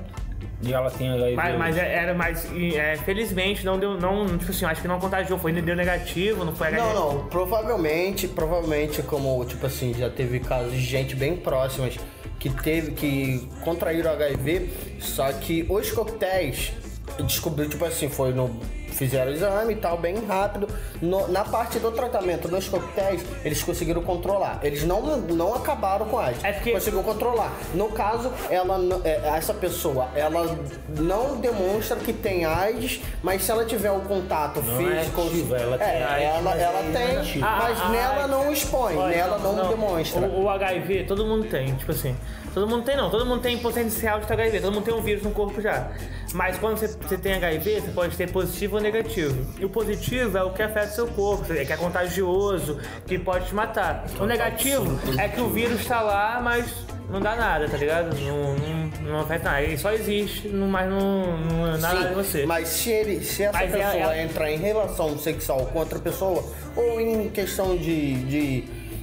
[0.61, 1.35] E ela tem HIV.
[1.35, 2.47] Mas, mas é- era mais.
[2.75, 3.99] é, felizmente não deu.
[3.99, 6.93] Não, tipo assim, acho que não contagiou, foi deu negativo, não foi HIV.
[6.93, 11.97] Não, não, provavelmente, provavelmente, como, tipo assim, já teve casos de gente bem próximas
[12.41, 14.67] que teve, que contraíram HIV,
[14.99, 16.73] só que os coquetéis
[17.19, 18.49] descobriu, tipo assim, foi no.
[18.91, 20.67] Fizeram o exame e tal, bem rápido.
[21.01, 24.59] No- na parte do tratamento dos coquetéis, eles conseguiram controlar.
[24.61, 26.43] Eles não, não acabaram com a AIDS.
[26.43, 27.51] É porque- Conseguiram controlar.
[27.73, 30.57] No caso, ela, não- é, essa pessoa, ela
[30.89, 35.21] não demonstra que tem AIDS, mas se ela tiver o contato Não é físico.
[35.21, 38.51] ativa, ela tem é, AIDS, ela, mas ela é tem, mas Ah, nela ah, não
[38.51, 40.21] expõe, Olha, nela não, demonstra.
[40.27, 42.15] O, o HIV, todo mundo tem, tipo assim.
[42.53, 45.01] Todo mundo tem não, todo mundo tem potencial de ter HIV, todo mundo tem um
[45.01, 45.89] vírus no corpo já.
[46.33, 49.45] Mas quando você, você tem HIV, você pode ter positivo ou negativo.
[49.59, 53.47] E o positivo é o que afeta seu corpo, é que é contagioso, que pode
[53.47, 54.05] te matar.
[54.19, 56.65] O negativo é que o vírus tá lá, mas
[57.09, 58.15] não dá nada, tá ligado?
[58.19, 59.61] Não, não, não afeta nada.
[59.63, 62.45] Ele só existe, mas não, não dá nada em você.
[62.45, 65.99] Mas se, ele, se essa Mas pessoa ela- ela- entrar em relação sexual com outra
[65.99, 66.43] pessoa,
[66.75, 68.61] ou em questão de, de,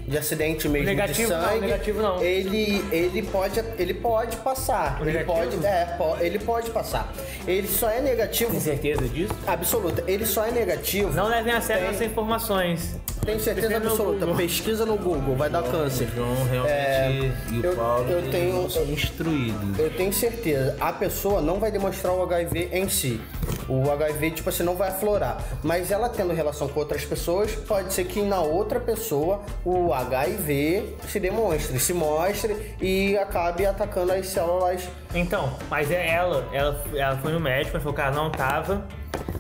[0.08, 2.22] de acidente mesmo Negativo de não, sangue, negativo não.
[2.22, 5.00] Ele, ele, pode, ele pode passar.
[5.06, 7.12] Ele pode, é, ele pode passar.
[7.46, 8.50] Ele só é negativo.
[8.50, 9.34] Tem certeza disso?
[9.46, 10.02] Absoluta.
[10.06, 11.12] Ele só é negativo.
[11.12, 12.96] Não levem a sério Tem- essas informações.
[13.28, 14.18] Tenho certeza Pesquisa no absoluta.
[14.26, 14.36] Google.
[14.36, 16.08] Pesquisa no Google, vai dar câncer.
[16.14, 19.78] João realmente e o eu- Paulo eu tenho- são instruídos.
[19.78, 23.20] Eu tenho certeza, a pessoa não vai demonstrar o HIV em si.
[23.68, 25.44] O HIV, tipo assim, não vai aflorar.
[25.62, 30.96] Mas ela tendo relação com outras pessoas, pode ser que na outra pessoa o HIV
[31.06, 34.88] se demonstre, se mostre e acabe atacando as células.
[35.14, 38.86] Então, mas é ela, ela, ela foi no médico, mas falou que ela não tava.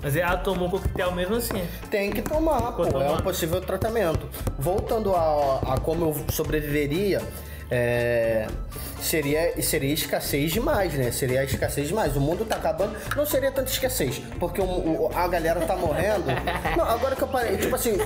[0.02, 1.66] Mas ela tomou o coquetel mesmo assim.
[1.90, 3.14] Tem que tomar, pô, é tomando.
[3.20, 4.28] um possível tratamento.
[4.58, 7.20] Voltando a, a como eu sobreviveria,
[7.70, 8.46] é,
[9.00, 11.10] seria, seria escassez demais, né?
[11.10, 12.16] Seria escassez demais.
[12.16, 16.24] O mundo tá acabando, não seria tanta escassez, porque o- o- a galera tá morrendo.
[16.78, 17.96] Não, agora que eu parei, tipo assim,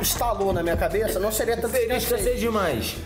[0.00, 2.20] instalou na minha cabeça, não seria tanta Seria escassez.
[2.20, 2.96] escassez demais.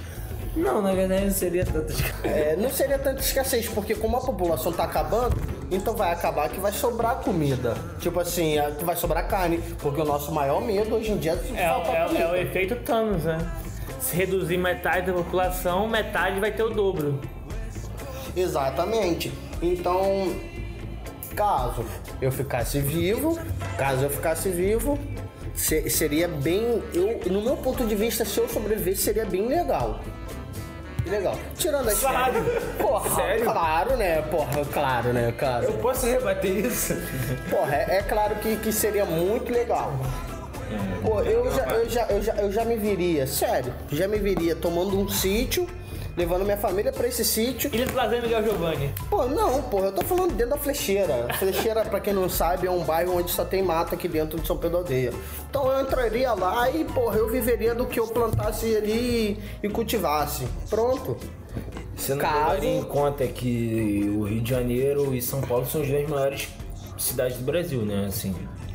[0.56, 2.24] Não, na verdade não seria tanta escassez.
[2.24, 5.36] É, não seria tanta escassez, porque como a população tá acabando,
[5.70, 7.76] então vai acabar que vai sobrar comida.
[8.00, 11.60] Tipo assim, a- vai sobrar carne, porque o nosso maior medo hoje em dia é
[11.62, 12.24] É, faltar é- comida.
[12.24, 13.38] é o efeito Thanos, né?
[14.00, 17.20] Se reduzir metade da população, metade vai ter o dobro.
[18.36, 19.32] Exatamente.
[19.60, 20.32] Então,
[21.34, 21.84] caso
[22.20, 23.38] eu ficasse vivo,
[23.76, 24.98] caso eu ficasse vivo,
[25.54, 26.82] se- seria bem.
[26.94, 30.00] Eu, no meu ponto de vista, se eu sobrevivesse, seria bem legal.
[31.08, 31.38] Legal.
[31.56, 32.34] Tirando as Claro.
[32.78, 33.44] Porra, Sério?
[33.44, 34.22] claro, né?
[34.22, 35.64] Porra, claro, né, cara?
[35.64, 36.94] Eu posso rebater isso?
[37.50, 39.92] Porra, é, é claro que, que seria muito legal.
[41.02, 44.54] Pô, eu já, eu, já, eu, já, eu já me viria, sério, já me viria
[44.54, 45.66] tomando um sítio,
[46.18, 47.70] levando minha família pra esse sítio.
[47.72, 48.92] Ilha do Lazer Miguel Giovanni.
[49.08, 51.28] Pô, não, porra, eu tô falando dentro da Flecheira.
[51.38, 54.46] Flecheira, pra quem não sabe, é um bairro onde só tem mato aqui dentro de
[54.46, 55.12] São Pedro Aldeia.
[55.48, 60.46] Então eu entraria lá e, porra, eu viveria do que eu plantasse ali e cultivasse.
[60.68, 61.16] Pronto.
[61.96, 65.88] Você não Caso- em conta que o Rio de Janeiro e São Paulo são as
[65.88, 66.48] duas maiores
[66.98, 68.06] cidades do Brasil, né?
[68.08, 68.34] Assim.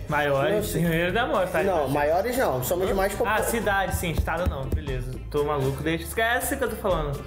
[0.10, 1.64] Maiores, Rio de Janeiro da Morte, tá?
[1.64, 3.46] Não, maiores não, somos mais Ah, populares.
[3.48, 5.12] cidade, sim, estado não, beleza.
[5.34, 6.04] Tô maluco, deixa.
[6.04, 7.20] Esquece que eu tô falando.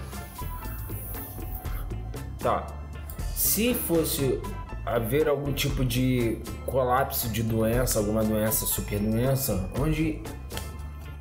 [2.38, 2.69] Tá.
[3.35, 4.40] Se fosse
[4.87, 10.23] haver algum tipo de colapso de doença, alguma doença, super doença, onde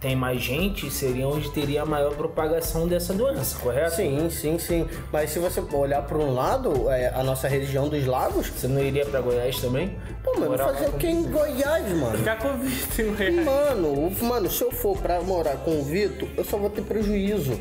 [0.05, 3.95] tem mais gente, seria onde teria a maior propagação dessa doença, correto?
[3.95, 4.87] Sim, sim, sim.
[5.11, 8.83] Mas se você olhar por um lado, é, a nossa região dos lagos, Você não
[8.83, 9.97] iria pra Goiás também?
[10.23, 12.23] pô, mano, Morar lá fazer o com- que em Goiás, mano?
[12.23, 13.45] Já convisto em Goiás.
[13.45, 16.83] Mano, o- mano, se eu for pra morar com o Vitor, eu só vou ter
[16.83, 17.59] prejuízo.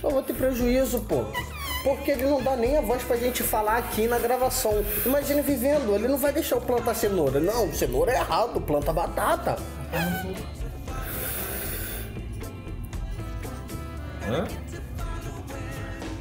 [0.00, 1.24] Só vou ter prejuízo, pô.
[1.84, 4.82] Porque ele não dá nem a voz pra gente falar aqui na gravação.
[5.04, 7.38] Imagina vivendo, ele não vai deixar eu plantar cenoura.
[7.38, 9.56] Não, cenoura é errado, planta batata.
[14.30, 14.46] Hã?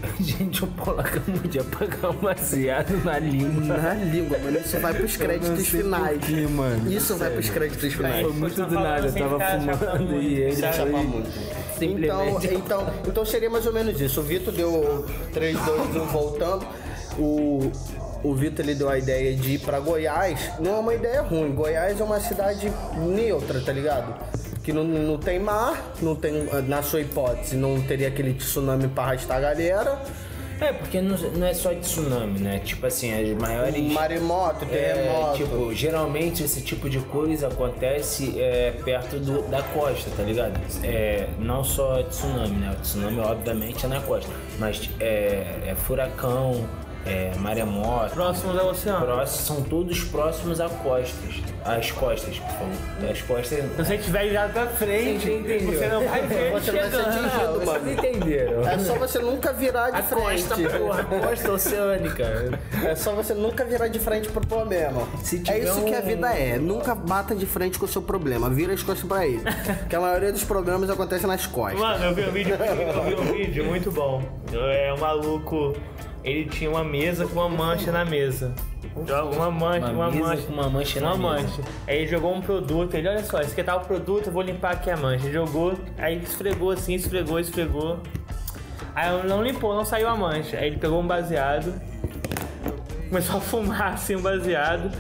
[0.20, 3.78] Gente, o Paulo acabou de apagar um baseado na língua.
[3.78, 6.30] Na língua, mano, isso vai pros créditos finais.
[6.50, 6.92] mano.
[6.92, 8.22] Isso vai pros créditos finais.
[8.22, 11.06] Foi muito do nada, eu tava chapando fumando muito, e ele foi chapar
[11.82, 14.20] Então, então, então seria mais ou menos isso.
[14.20, 16.66] O Vitor deu 3, 2, 1 voltando.
[17.18, 17.72] O,
[18.24, 20.52] o Vitor ele deu a ideia de ir pra Goiás.
[20.60, 21.54] Não é uma ideia ruim.
[21.54, 24.14] Goiás é uma cidade neutra, tá ligado?
[24.64, 26.34] Que não, não tem mar, não tem,
[26.68, 30.00] na sua hipótese, não teria aquele tsunami pra arrastar a galera.
[30.62, 32.60] É, porque não, não é só tsunami, né?
[32.60, 33.82] Tipo assim, as maiores...
[33.94, 35.38] Maremoto, É, terremoto.
[35.38, 40.60] tipo, geralmente esse tipo de coisa acontece é, perto do- da costa, tá ligado?
[40.84, 42.76] É, não só tsunami, né?
[42.78, 44.30] O tsunami, obviamente, é na costa.
[44.60, 46.66] Mas é, é furacão,
[47.06, 48.14] é maremoto.
[48.14, 49.06] Próximo do oceano.
[49.06, 51.36] Próximos, são todos próximos a costas.
[51.66, 53.12] As costas, por favor.
[53.12, 53.60] As costas.
[53.60, 56.98] Se você tiver virado pra frente, Você você não vai ver Você não vai ser
[57.00, 57.92] atingido, Vocês mano.
[57.92, 58.68] entenderam?
[58.68, 60.78] É só você nunca virar de A costa, frente.
[60.78, 62.60] porra, costa oceânica.
[62.86, 65.04] É só você nunca virar de frente pro problema.
[65.24, 66.58] Se é isso que a um- vida é.
[66.58, 68.50] Nunca bata de frente com o seu problema.
[68.50, 69.42] Vira as costas pra ele.
[69.80, 71.80] Porque a maioria dos problemas acontece nas costas.
[71.80, 74.22] Mano, eu vi um vídeo, eu vi um vídeo muito bom.
[74.54, 75.76] É um maluco,
[76.24, 78.54] ele tinha uma mesa com uma mancha na mesa.
[78.96, 80.42] Uma mancha, Uma uma, mesa mancha.
[80.44, 81.48] com uma mancha na uma mesa.
[81.48, 81.62] mancha.
[81.88, 84.42] Aí ele jogou um produto, ele, olha só, esse aqui tá o produto, eu vou
[84.42, 85.26] limpar aqui a mancha.
[85.26, 88.00] Ele jogou, aí esfregou assim, esfregou, esfregou.
[88.96, 90.58] Aí não limpou, não saiu a mancha.
[90.58, 91.74] Aí ele pegou um baseado,
[93.08, 94.92] começou a fumar assim um baseado.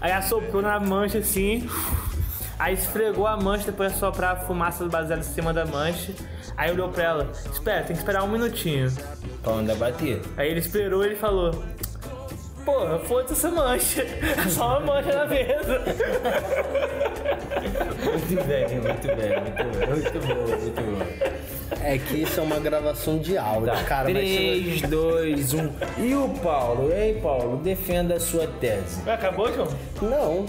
[0.00, 1.68] Aí assoprou na mancha assim.
[2.58, 6.12] Aí esfregou a mancha, depois assoprar a fumaça do baseado em cima da mancha.
[6.56, 8.90] Aí olhou pra ela, espera, tem que esperar um minutinho.
[9.42, 10.20] Pra onde bater.
[10.36, 11.62] Aí ele esperou e ele falou.
[12.68, 14.02] Porra, foda-se essa mancha.
[14.02, 15.82] É só uma mancha na mesa.
[18.04, 19.88] Muito bem, muito bem, muito bem.
[19.88, 21.38] Muito bom, muito bom.
[21.82, 24.10] É que isso é uma gravação de áudio, Tá, cara.
[24.10, 24.36] Mas se...
[24.36, 25.70] 3, 2, 1.
[25.98, 26.92] E o Paulo?
[26.92, 29.08] Ei, Paulo, defenda a sua tese.
[29.08, 29.68] Acabou, João?
[30.02, 30.46] Não.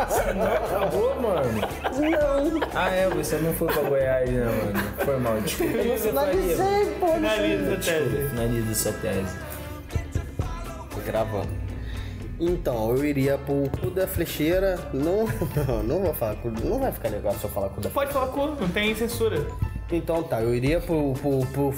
[0.00, 1.60] Acabou, mano?
[1.60, 2.60] Não.
[2.74, 4.84] Ah, é, você não foi pra Goiás, né, mano?
[5.04, 5.76] Foi mal, desculpa.
[5.76, 7.06] Eu não finalizei, pô.
[7.06, 8.28] não Finaliza a Desculpa, tese.
[8.30, 9.36] finaliza sua tese.
[11.02, 11.62] Gravando.
[12.40, 14.78] Então, eu iria pro cu da flecheira.
[14.92, 15.26] Não,
[15.66, 16.50] não, não vou falar cu.
[16.50, 19.46] Não vai ficar legal se eu falar cu da Pode falar cu, não tem censura.
[19.90, 21.74] Então tá, eu iria pro, pro, pro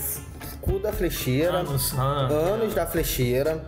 [0.61, 1.59] cu da flecheira.
[1.59, 2.29] Anos, ah.
[2.31, 3.67] Anos da flecheira.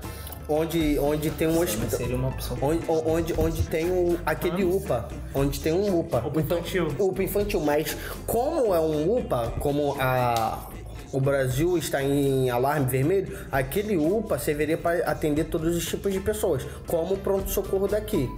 [0.49, 1.99] Onde, onde tem um hospital.
[1.99, 2.57] seria uma opção.
[2.63, 5.09] Onde, onde, onde tem o, aquele UPA.
[5.35, 6.19] Onde tem um UPA.
[6.25, 6.87] UPA infantil.
[6.99, 7.61] UPA infantil.
[7.61, 10.69] Mas como é um UPA, como a,
[11.13, 16.21] o Brasil está em alarme vermelho, aquele UPA serviria para atender todos os tipos de
[16.21, 18.29] pessoas, como o pronto-socorro daqui.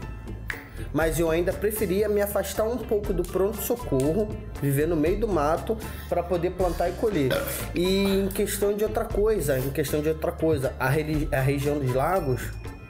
[0.93, 4.29] Mas eu ainda preferia me afastar um pouco do pronto-socorro,
[4.61, 5.77] viver no meio do mato,
[6.09, 7.31] para poder plantar e colher.
[7.75, 11.95] E em questão de outra coisa, em questão de outra coisa, a, a região dos
[11.95, 12.43] lagos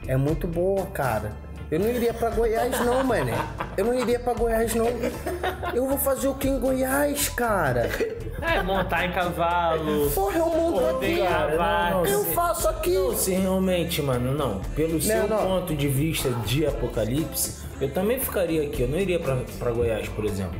[0.07, 1.48] é muito boa, cara.
[1.71, 3.31] Eu não iria pra Goiás não, mano.
[3.77, 4.87] Eu não iria pra Goiás não.
[5.73, 7.89] Eu vou fazer o que em Goiás, cara?
[8.41, 10.09] É, montar em cavalo.
[10.09, 11.19] Porra, eu monto aqui.
[12.11, 12.95] Eu faço aqui.
[12.95, 14.61] Não, se realmente, mano, não.
[14.75, 15.37] Pelo seu não.
[15.37, 18.81] ponto de vista de apocalipse, eu também ficaria aqui.
[18.81, 20.59] Eu não iria pra, pra Goiás, por exemplo.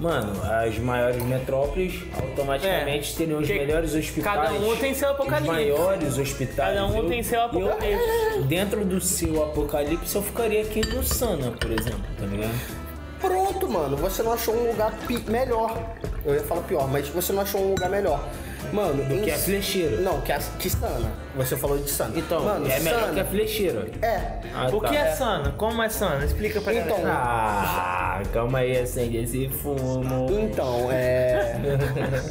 [0.00, 4.34] Mano, as maiores metrópoles automaticamente É, teriam os melhores hospitais.
[4.34, 5.50] cada um tem seu apocalipse.
[5.50, 6.74] Os maiores hospitais.
[6.74, 8.42] Cada um Eu- tem seu eu- apocalipse.
[8.48, 12.80] dentro do seu apocalipse, eu ficaria aqui no Sana, por exemplo, tá ligado?
[13.20, 13.94] Pronto, mano.
[13.98, 15.76] Você não achou um lugar pi- melhor.
[16.24, 18.24] Eu ia falar pior, mas você não achou um lugar melhor.
[18.72, 19.96] Mano, Do que a flecheira.
[20.00, 21.10] Não, que a que Sana.
[21.34, 22.12] Você falou de Sana.
[22.16, 23.86] Então, mano, é melhor Sana que a flecheira.
[24.00, 24.40] É.
[24.54, 24.88] Ah, O tá.
[24.88, 25.52] que é sana?
[25.56, 26.24] Como é sana?
[26.24, 27.12] Explica pra Então, galera.
[27.14, 30.26] Ah, calma aí, acende esse fumo.
[30.40, 31.56] Então, é.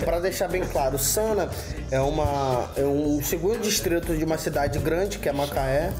[0.04, 1.50] pra deixar bem claro, Sana
[1.92, 5.92] é uma é um segundo distrito de uma cidade grande que é Macaé,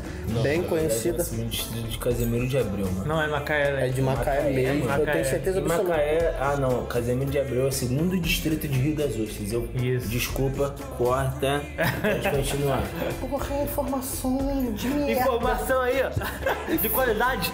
[0.42, 1.24] bem conhecida.
[1.24, 3.06] É distrito de Casemiro de Abreu, mano.
[3.06, 3.88] Não, é Macaé, né?
[3.88, 4.84] É de Macaé mesmo.
[4.84, 5.14] Eu Macaé.
[5.14, 5.90] tenho certeza absoluta.
[5.90, 9.52] Macaé, ah não, Casemiro de Abreu é o segundo distrito de Rio das Ostras.
[9.52, 10.08] Eu, Isso.
[10.10, 11.62] Desculpa, corta,
[12.02, 12.84] pode continuar.
[13.20, 15.12] Porra, é informação de merda.
[15.12, 16.76] Informação aí, ó.
[16.76, 17.52] De qualidade.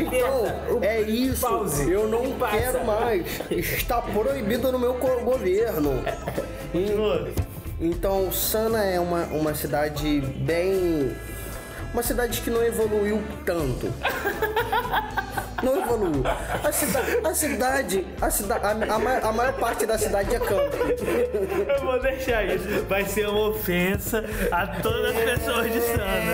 [0.00, 1.40] Então, é isso.
[1.46, 1.90] Pause.
[1.90, 3.40] Eu não quero mais.
[3.50, 6.02] Está proibido no meu governo.
[6.72, 7.28] Continua.
[7.80, 11.12] Então, Sana é uma, uma cidade bem.
[11.92, 13.92] Uma cidade que não evoluiu tanto.
[15.62, 16.22] Não evoluiu.
[16.64, 18.06] A, cida, a cidade.
[18.18, 20.74] A, cida, a, a, ma- a maior parte da cidade é campo.
[21.78, 22.82] Eu vou deixar isso.
[22.88, 26.32] Vai ser uma ofensa a todas as pessoas de Sana.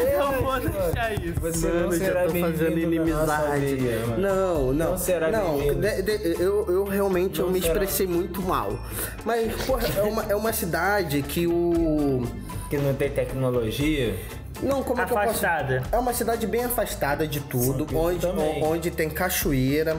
[0.00, 1.38] Eu vou deixar isso.
[1.38, 3.76] Você Mano, não já será tô fazendo inimizade.
[4.16, 4.90] Não, não.
[4.92, 7.74] Não será Não, de- de- eu, eu realmente eu me será.
[7.74, 8.78] expressei muito mal.
[9.22, 12.26] Mas, porra, é uma, é uma cidade que o.
[12.70, 14.14] Que não tem tecnologia.
[14.62, 15.28] Não, como é que eu posso...
[15.30, 15.82] Afastada.
[15.90, 18.62] É uma cidade bem afastada de tudo, onde, também.
[18.64, 19.96] onde tem cachoeira,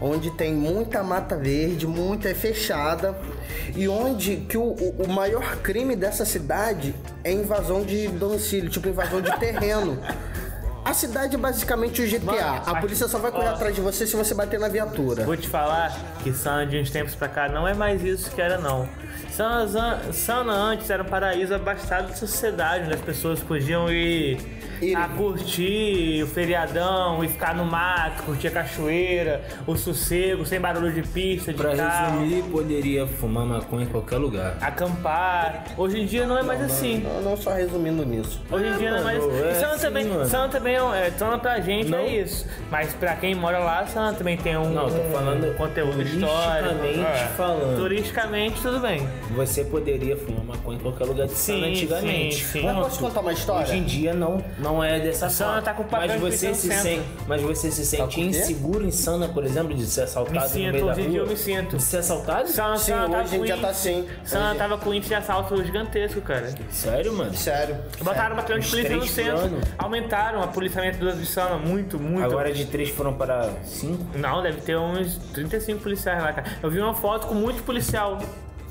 [0.00, 3.14] onde tem muita mata verde, muita é fechada,
[3.76, 8.88] e onde que o, o- o maior crime dessa cidade é invasão de domicílio, tipo
[8.88, 9.98] invasão de terreno.
[10.90, 12.24] A cidade é basicamente o GTA.
[12.26, 13.52] Mano, a polícia só vai correr ó.
[13.54, 15.24] atrás de você se você bater na viatura.
[15.24, 18.40] Vou te falar que Sana de uns tempos pra cá não é mais isso que
[18.42, 18.88] era não.
[20.12, 24.38] Sana, antes era um paraíso abastado de sociedade, onde as pessoas podiam ir
[24.82, 24.94] Ir.
[24.96, 30.92] a curtir o feriadão e ficar no mato, curtir a cachoeira, o sossego, sem barulho
[30.92, 34.56] de pista, de Pra carro, resumir, poderia fumar maconha em qualquer lugar.
[34.60, 35.64] acampar.
[35.76, 36.98] Hoje em dia não é mais assim.
[36.98, 38.42] Não, não só resumindo nisso.
[38.50, 39.42] Hoje em dia não é mais mano, assim.
[39.48, 40.30] é E Sana assim, também, mano.
[40.50, 40.94] Também é, um-
[41.34, 41.98] é, pra gente Não.
[41.98, 42.46] é isso.
[42.70, 46.68] Mas pra quem mora lá, Sana também tem um, Não, tô um falando conteúdo histórico.
[46.68, 47.26] turisticamente É.
[47.36, 47.76] falando.
[47.76, 49.08] Turisticamente, tudo bem.
[49.34, 52.36] Você poderia fumar maconha em qualquer lugar de Sana Sim, antigamente.
[52.36, 52.62] sim, sim.
[52.64, 53.62] Mas posso contar uma história?
[53.64, 55.62] Hoje em dia não, não é dessa Sana forma.
[55.62, 58.20] tá com papel mas você se sente, mas você se sente quê?
[58.22, 61.02] inseguro em Sana, por exemplo, de ser assaltado Me no sinto, meio da rua?
[61.16, 61.76] eu me sinto.
[61.76, 62.48] De ser assaltado?
[62.48, 64.08] Sana, Sim, Sana hoje em com dia índice- tá assim.
[64.24, 66.50] Sana tava com índice de assalto gigantesco, cara.
[66.70, 67.34] Sério, mano?
[67.34, 67.76] Sério.
[68.02, 69.60] Botaram uma de polícia no centro.
[69.78, 72.24] Aumentaram o policiamento de Sana muito, muito.
[72.24, 74.06] Agora de três foram para cinco?
[74.16, 76.50] Não, deve ter uns 35 policiais lá, cara.
[76.62, 78.18] Eu vi uma foto com muito policial.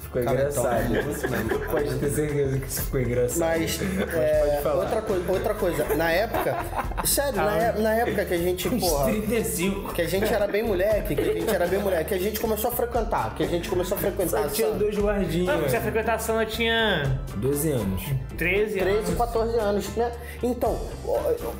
[0.09, 0.83] Ficou Cara, engraçado.
[1.45, 3.39] então, Pode ter certeza que isso ficou engraçado.
[3.39, 3.79] Mas,
[4.15, 4.75] é, falar.
[4.83, 6.57] outra, coisa, outra coisa, na época,
[7.05, 9.93] sério, na, é- na época que a gente, porra, 35.
[9.93, 12.39] que a gente era bem moleque, que a gente era bem moleque, que a gente
[12.39, 15.47] começou a frequentar, que a gente começou a frequentar, Só tinha dois guardinhas.
[15.47, 18.01] Não, porque a frequentação eu tinha 12 anos.
[18.35, 19.17] 13 13, anos.
[19.17, 20.11] 14 anos, né?
[20.41, 20.79] Então,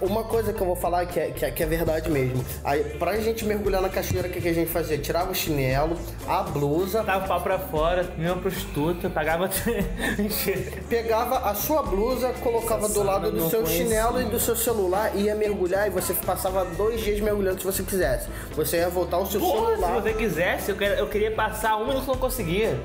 [0.01, 2.43] uma coisa que eu vou falar que é, que é, que é verdade mesmo.
[2.63, 4.97] Aí, pra gente mergulhar na cachoeira, o que, que a gente fazia?
[4.97, 5.95] Tirava o chinelo,
[6.27, 9.49] a blusa, Tava o pau pra fora, minha prostituta, pagava.
[10.89, 13.83] Pegava a sua blusa, colocava Essa do lado do seu conhecia.
[13.85, 17.83] chinelo e do seu celular, ia mergulhar e você passava dois dias mergulhando se você
[17.83, 18.27] quisesse.
[18.55, 20.01] Você ia voltar o seu Porra, se celular.
[20.01, 22.79] você quisesse, eu queria, eu queria passar um minuto, não conseguia.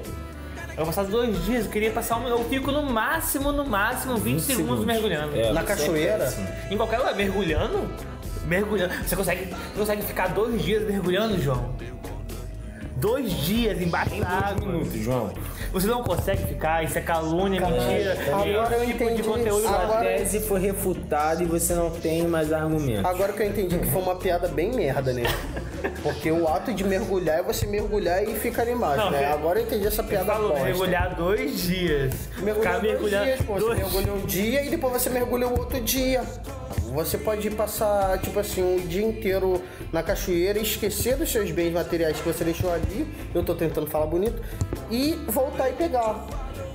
[0.77, 2.27] Eu passava dois dias, eu queria passar um.
[2.27, 5.37] Eu fico no máximo, no máximo, 20, segundos, mergulhando.
[5.37, 6.25] É, Na você cachoeira?
[6.25, 6.47] é assim.
[6.71, 7.89] Em qualquer lugar, mergulhando?
[8.45, 8.93] Mergulhando.
[9.07, 11.73] Você consegue, você consegue ficar dois dias mergulhando, João?
[12.97, 14.67] Dois dias embaixo da água.
[14.67, 15.33] minutos, João.
[15.73, 18.17] Você não consegue ficar, isso é calúnia, mentira.
[18.33, 19.23] agora eu tipo de entendi.
[19.25, 23.05] conteúdo A Agora- tese foi refutada e você não tem mais argumento.
[23.07, 25.25] Agora que eu entendi que foi uma piada bem merda, né?
[26.03, 29.27] Porque o ato de mergulhar é você mergulhar e ficar ali embaixo, Não, né?
[29.33, 30.65] Agora eu entendi essa piada Falou, bosta.
[30.65, 32.15] mergulhar dois dias.
[32.39, 33.55] Mergulhar dois mergulhando dias, pô.
[33.55, 36.23] Você dois- mergulha um dia e depois você mergulha o outro dia.
[36.95, 39.61] Você pode passar, tipo assim, um dia inteiro
[39.95, 43.07] na cachoeira esquecer dos seus bens materiais que você deixou ali.
[43.33, 44.43] Eu tô tentando falar bonito.
[44.91, 46.27] E voltar e pegar.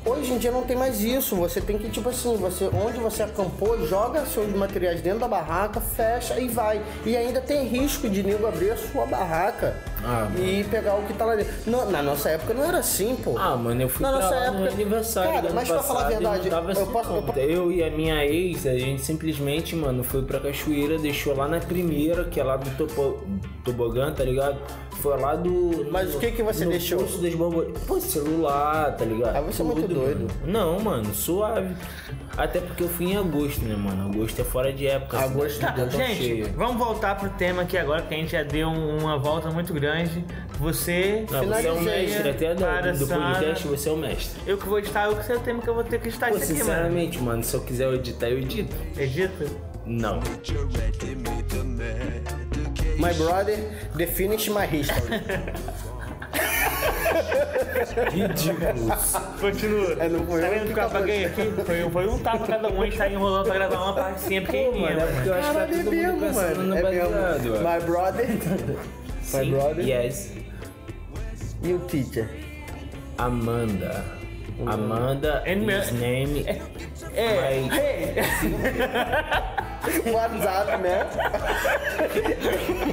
[0.05, 1.35] Hoje em dia não tem mais isso.
[1.35, 5.81] Você tem que, tipo assim, você, onde você acampou, joga seus materiais dentro da barraca,
[5.81, 6.81] fecha e vai.
[7.05, 11.13] E ainda tem risco de nego abrir a sua barraca Ah, e pegar o que
[11.13, 11.53] tá lá dentro.
[11.67, 13.35] Não, na nossa época não era assim, pô.
[13.37, 15.67] Ah, mano, eu fui Na pra nossa lá no época- aniversário Cara, do ano mas
[15.67, 17.35] pra falar a passado e verdade, tava eu assim, posso- eu não.
[17.35, 21.59] Eu e a minha ex, a gente simplesmente, mano, foi pra cachoeira, deixou lá na
[21.59, 23.23] primeira, que é lá do topo,
[23.63, 24.57] tobogã, tá ligado?
[25.01, 25.87] Foi lá do...
[25.91, 26.99] Mas o que que você no deixou?
[26.99, 27.81] Poço das borboletas.
[27.83, 29.35] Pô, celular, tá ligado?
[29.35, 30.27] Ah, você é muito doido.
[30.45, 31.73] Não, mano, suave.
[32.37, 34.09] Até porque eu fui em agosto, né, mano?
[34.09, 35.17] Agosto é fora de época.
[35.17, 38.43] assim, Agosto dentro tá Gente, vamos voltar pro tema aqui agora, que a gente já
[38.43, 40.25] deu um- uma volta muito grande.
[40.59, 41.25] Você.
[41.31, 44.41] Não, você é o mestre, até Para, do, podcast você é o mestre.
[44.45, 46.29] Eu que vou editar, eu que sei o tema que eu vou ter que editar
[46.29, 46.65] Pô, isso aqui, mano.
[46.65, 48.75] sinceramente, mano, se eu quiser editar, eu edito.
[48.97, 49.45] Edita?
[49.85, 50.19] Não.
[52.99, 53.57] My brother,
[53.95, 55.21] the finish my history.
[58.11, 59.13] Ridículos.
[59.39, 59.93] Continua.
[59.99, 61.51] É, não foi tá vendo que que eu apaguei aqui?
[61.65, 64.81] Foi, foi um tapa cada um, a gente tá enrolando pra gravar uma partezinha pequenininha,
[64.81, 65.15] mano, é mano.
[65.15, 66.67] porque eu acho que tá Caralho, é todo mundo pensando mano.
[66.67, 67.79] no É.
[67.79, 68.27] My brother,
[69.31, 70.33] my Sim, brother Yes.
[71.63, 72.29] e o teacher.
[73.17, 74.03] Amanda.
[74.65, 76.45] Amanda And me- is name.
[77.15, 77.73] É, Mas-
[79.83, 80.11] hey.
[80.11, 81.07] WhatsApp, né?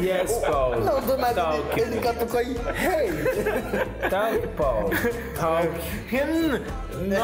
[0.01, 0.80] Yes, Paul.
[0.80, 1.80] Não, do nada Talk.
[1.80, 2.57] ele, ele catucou aí.
[2.76, 3.11] Hey!
[4.11, 4.91] Talk, Paul.
[5.34, 5.68] Talk.
[6.11, 6.62] Him.
[6.97, 7.16] No.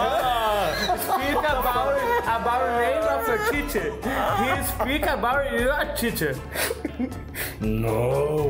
[0.98, 1.96] Speak about
[2.26, 3.92] about name of your teacher.
[4.42, 6.36] He speak about your teacher.
[7.60, 8.48] No.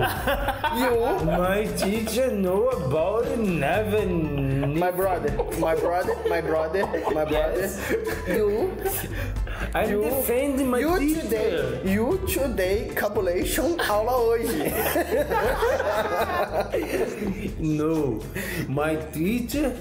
[0.76, 4.06] You, My teacher know about it, never.
[4.06, 7.70] my brother, my brother, my brother, my brother.
[8.26, 8.72] You,
[9.74, 11.01] I you, defend my you teacher.
[11.32, 14.52] Today, you today, cabulation aula hoje.
[17.58, 18.20] No.
[18.68, 19.72] My teacher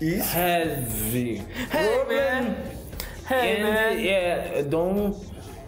[0.00, 0.24] Isso.
[0.24, 1.42] heavy.
[1.70, 2.56] Hey man.
[3.26, 4.00] Hey and man.
[4.00, 5.14] yeah, don't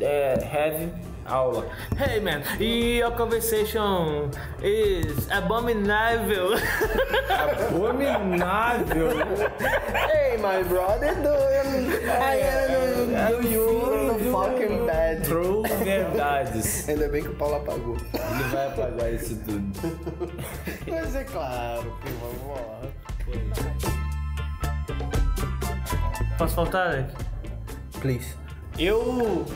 [0.00, 0.90] uh, have
[1.28, 1.64] aula.
[1.96, 4.30] Hey man, your conversation
[4.62, 6.56] is abominable.
[7.28, 9.12] Abominável.
[9.92, 11.92] Hey, my brother, doing.
[12.08, 13.85] I am do you
[14.36, 15.22] fucking bad.
[15.24, 16.88] True verdades.
[16.88, 17.96] Ainda bem que o Paulo apagou.
[17.96, 19.62] Ele vai apagar isso tudo.
[20.88, 22.92] Mas é claro, por favor.
[26.38, 27.14] Posso faltar, Alex?
[28.00, 28.34] Please.
[28.78, 29.46] Eu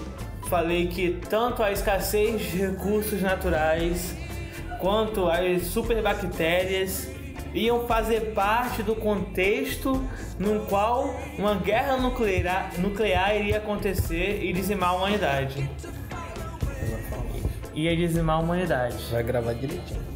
[0.49, 4.17] falei que tanto a escassez de recursos naturais
[4.81, 7.09] quanto as superbactérias
[7.55, 10.03] iam fazer parte do contexto
[10.39, 15.69] no qual uma guerra nuclear, nuclear iria acontecer e dizimar a humanidade.
[17.75, 18.97] Ia dizimar a humanidade.
[19.11, 20.11] Vai gravar direitinho.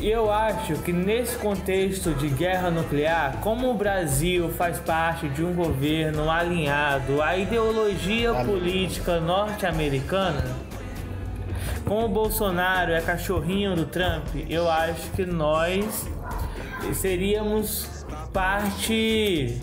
[0.00, 5.44] E eu acho que nesse contexto de guerra nuclear, como o Brasil faz parte de
[5.44, 10.44] um governo alinhado à ideologia política norte-americana,
[11.86, 16.08] como o Bolsonaro é cachorrinho do Trump, eu acho que nós
[16.94, 19.60] seríamos parte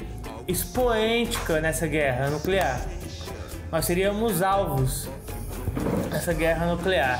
[0.47, 2.82] expoêntica nessa guerra nuclear.
[3.72, 5.07] Nós seríamos alvos
[6.09, 7.20] dessa guerra nuclear.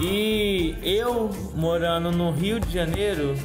[0.00, 3.36] E eu morando no Rio de Janeiro,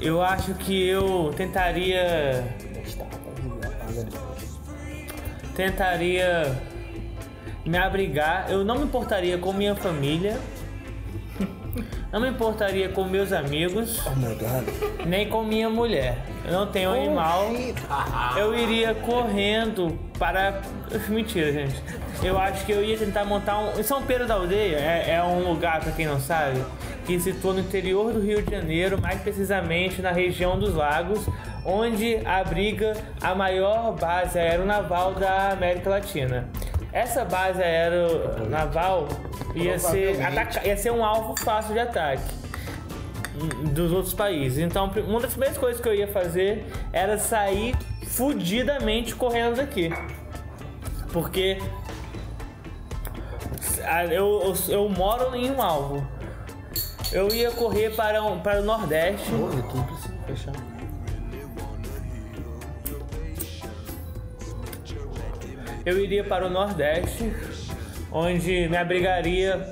[0.00, 2.44] eu acho que eu tentaria
[5.56, 6.56] tentaria
[7.68, 8.46] me abrigar.
[8.50, 10.38] Eu não me importaria com minha família.
[12.10, 15.06] Não me importaria com meus amigos, Oh my god.
[15.06, 16.16] nem com minha mulher.
[16.44, 17.50] Eu não tenho animal.
[18.36, 20.62] Eu iria correndo para.
[21.08, 21.76] Mentira, gente.
[22.22, 23.82] Eu acho que eu ia tentar montar um.
[23.82, 26.64] São Pedro da Aldeia é, é um lugar, pra quem não sabe,
[27.06, 31.28] que se situa no interior do Rio de Janeiro, mais precisamente na região dos lagos,
[31.64, 36.48] onde abriga a maior base aeronaval da América Latina.
[36.98, 39.06] Essa base aeronaval
[39.54, 42.34] ia ser, ataca- ia ser um alvo fácil de ataque
[43.72, 44.58] dos outros países.
[44.58, 47.76] Então, uma das primeiras coisas que eu ia fazer era sair
[48.08, 49.92] fudidamente correndo daqui.
[51.12, 51.58] Porque
[54.10, 56.06] eu, eu, eu moro em um alvo.
[57.12, 59.30] Eu ia correr para, um- para o Nordeste.
[59.30, 60.52] Porra, tu não precisa fechar.
[65.88, 67.32] Eu iria para o Nordeste
[68.12, 69.70] onde me abrigaria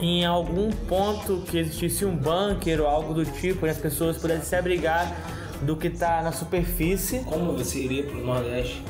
[0.00, 4.44] em algum ponto que existisse um bunker ou algo do tipo, onde as pessoas pudessem
[4.44, 5.12] se abrigar
[5.62, 7.18] do que tá na superfície.
[7.24, 8.80] Como você iria pro Nordeste?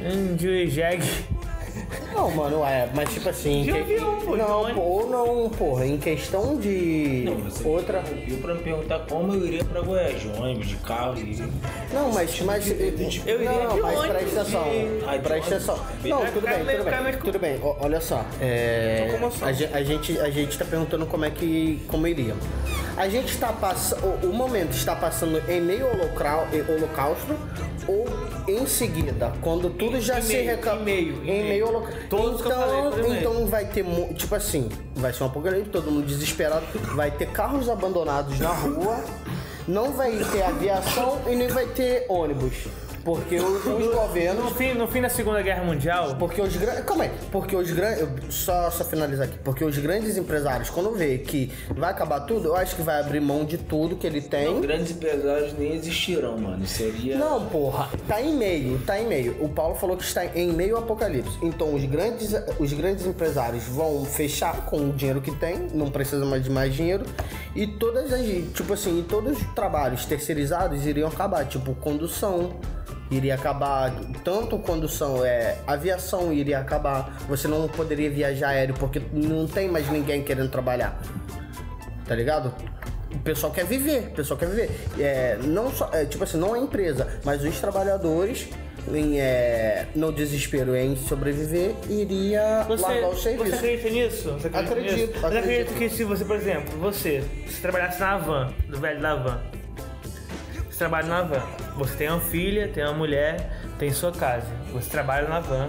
[0.00, 1.06] Hum, De jegue.
[2.14, 3.62] Não, mano, é, mas tipo assim.
[3.64, 7.24] De que- avião, pô, de Não, pô, ou não, porra, em questão de.
[7.44, 8.02] você outra.
[8.28, 11.42] Eu pra me perguntar como eu iria pra Goiás, de ônibus, de carro e.
[11.92, 12.40] Não, mas.
[12.42, 14.64] mas Eu iria não, de mas ônibus, presta atenção.
[14.64, 15.78] de- Ah, de Presta atenção.
[16.04, 17.12] Não, tudo bem, tudo bem.
[17.24, 18.24] Tudo bem, olha só.
[18.40, 19.48] É, com emoção.
[19.48, 21.82] a, a gente, a gente tá perguntando como é que.
[21.88, 22.34] como iria.
[22.96, 24.04] A gente está passando.
[24.26, 27.36] O, momento está passando em meio ao holocausto
[27.88, 28.06] ou
[28.46, 30.74] em seguida, quando tudo já se reca...
[30.74, 31.66] em meio, em meio.
[31.66, 31.88] meio.
[32.08, 33.84] Todos falei, Então, então vai ter.
[34.14, 36.64] Tipo assim, vai ser um apocalipse, todo mundo desesperado.
[36.94, 39.02] Vai ter carros abandonados na rua.
[39.66, 42.66] Não vai ter aviação e nem vai ter ônibus.
[43.04, 46.84] Porque os, os governos No fim, no fim da Segunda Guerra Mundial, porque os grandes.
[46.84, 47.10] Calma aí.
[47.30, 48.08] Porque os grandes.
[48.30, 49.38] Só, só finalizar aqui.
[49.38, 53.20] Porque os grandes empresários, quando vê que vai acabar tudo, eu acho que vai abrir
[53.20, 54.60] mão de tudo que ele tem.
[54.60, 56.66] Grandes empresários nem existirão, mano.
[56.66, 57.18] Seria.
[57.18, 59.36] Não, porra, tá em meio, tá em meio.
[59.40, 61.38] O Paulo falou que está em meio ao apocalipse.
[61.42, 66.24] Então os grandes, os grandes empresários vão fechar com o dinheiro que tem, não precisa
[66.24, 67.04] mais de mais dinheiro.
[67.54, 68.20] E todas as,
[68.52, 72.50] tipo assim, todos os trabalhos terceirizados iriam acabar, tipo condução.
[73.10, 73.92] Iria acabar,
[74.24, 77.16] tanto condução, é, aviação iria acabar.
[77.28, 80.98] Você não poderia viajar aéreo porque não tem mais ninguém querendo trabalhar
[82.06, 82.52] tá ligado?
[83.12, 84.70] O pessoal quer viver, o pessoal quer viver.
[84.98, 88.48] É, não só, é, tipo assim, não a empresa, mas os trabalhadores,
[88.92, 93.54] em, é, no desespero em sobreviver, iria você, largar o você serviço.
[93.54, 94.32] acredita nisso?
[94.32, 95.20] Você acredita Acredito, nisso?
[95.20, 95.38] Você acredito.
[95.38, 99.40] acredita que se você, por exemplo, você, se trabalhasse na van, do velho da van,
[100.74, 101.42] você trabalha na van,
[101.76, 103.48] você tem uma filha, tem uma mulher,
[103.78, 105.68] tem sua casa, você trabalha na van,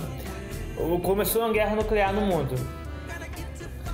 [0.78, 2.56] ou começou uma guerra nuclear no mundo.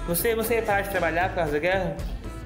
[0.07, 1.97] Você, você ia parar de trabalhar por causa da guerra?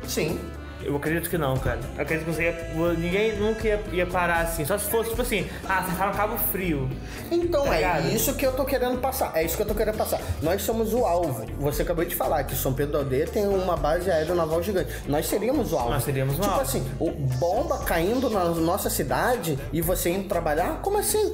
[0.08, 0.40] Sim.
[0.86, 1.80] Eu acredito que não, cara.
[1.98, 4.64] Eu acredito que você ia, ninguém nunca ia, ia parar assim.
[4.66, 6.88] Só se fosse, tipo assim, ah, você tá no Cabo Frio.
[7.32, 8.08] Então Tá é ligado?
[8.16, 9.32] isso que eu tô querendo passar.
[9.36, 10.22] É isso que eu tô querendo passar.
[10.44, 11.44] Nós somos o alvo.
[11.60, 14.94] Você acabou de falar que São Pedro da Aldeia tem uma base aeronaval gigante.
[15.08, 15.90] Nós seríamos o alvo.
[15.90, 16.62] Nós seríamos o tipo alvo.
[16.62, 20.82] assim, o bomba caindo na nossa cidade e você indo trabalhar?
[20.84, 21.34] Como assim?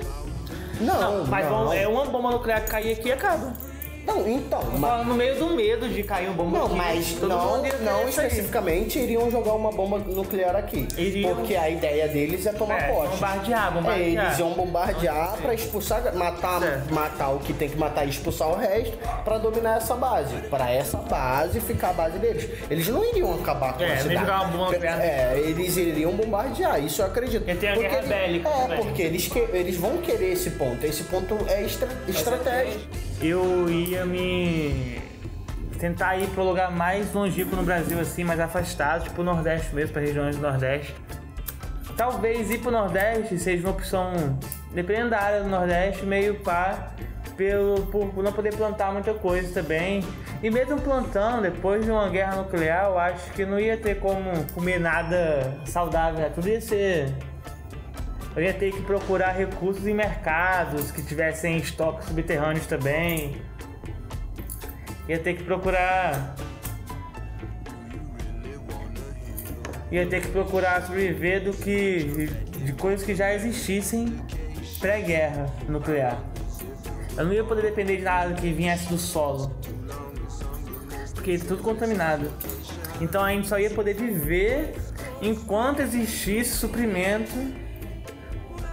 [0.79, 1.71] Não, Mas não.
[1.73, 3.53] é uma bomba nuclear cair aqui e acaba.
[4.05, 6.75] Não, então, mas no meio do medo de cair uma bomba Não, aqui.
[6.75, 10.87] mas não, não especificamente iriam jogar uma bomba nuclear aqui.
[10.97, 13.09] Iriam- Porque a ideia deles é tomar É, posse.
[13.11, 14.25] bombardear, É, bombardear.
[14.25, 18.55] eles iam bombardear pra expulsar, matar, matar o que tem que matar e expulsar o
[18.55, 20.35] resto pra dominar essa base.
[20.49, 22.49] Pra essa base ficar a base deles.
[22.69, 24.19] Eles não iriam acabar com É, a cidade.
[24.19, 24.75] jogar uma bomba.
[24.75, 27.43] É, eles iriam bombardear, isso eu acredito.
[27.45, 28.77] Porque tem a guerra bélica É, também.
[28.79, 30.83] porque eles, que, eles vão querer esse ponto.
[30.85, 32.81] Esse ponto é estra, estratégico.
[33.21, 34.99] Eu ia me.
[35.79, 39.93] tentar ir pro lugar mais longínquo no Brasil, assim, mais afastado, tipo o Nordeste mesmo,
[39.93, 40.95] para regiões do Nordeste.
[41.95, 44.39] Talvez ir pro Nordeste seja uma opção,
[44.73, 46.93] dependendo da área do Nordeste, meio pá,
[47.37, 50.03] pelo, por, não poder plantar muita coisa também.
[50.41, 54.31] E mesmo plantando, depois de uma guerra nuclear, eu acho que não ia ter como
[54.55, 56.31] comer nada saudável, né?
[56.33, 57.13] Tudo ia ser
[58.35, 63.41] eu ia ter que procurar recursos em mercados que tivessem estoques subterrâneos também.
[65.07, 66.35] Ia ter que procurar.
[69.91, 72.29] Ia ter que procurar sobreviver do que.
[72.63, 74.15] de coisas que já existissem
[74.79, 76.23] pré-guerra nuclear.
[77.17, 79.53] Eu não ia poder depender de nada que viesse do solo.
[81.13, 82.31] Porque tudo contaminado.
[83.01, 84.75] Então a gente só ia poder viver
[85.21, 87.35] enquanto existisse suprimento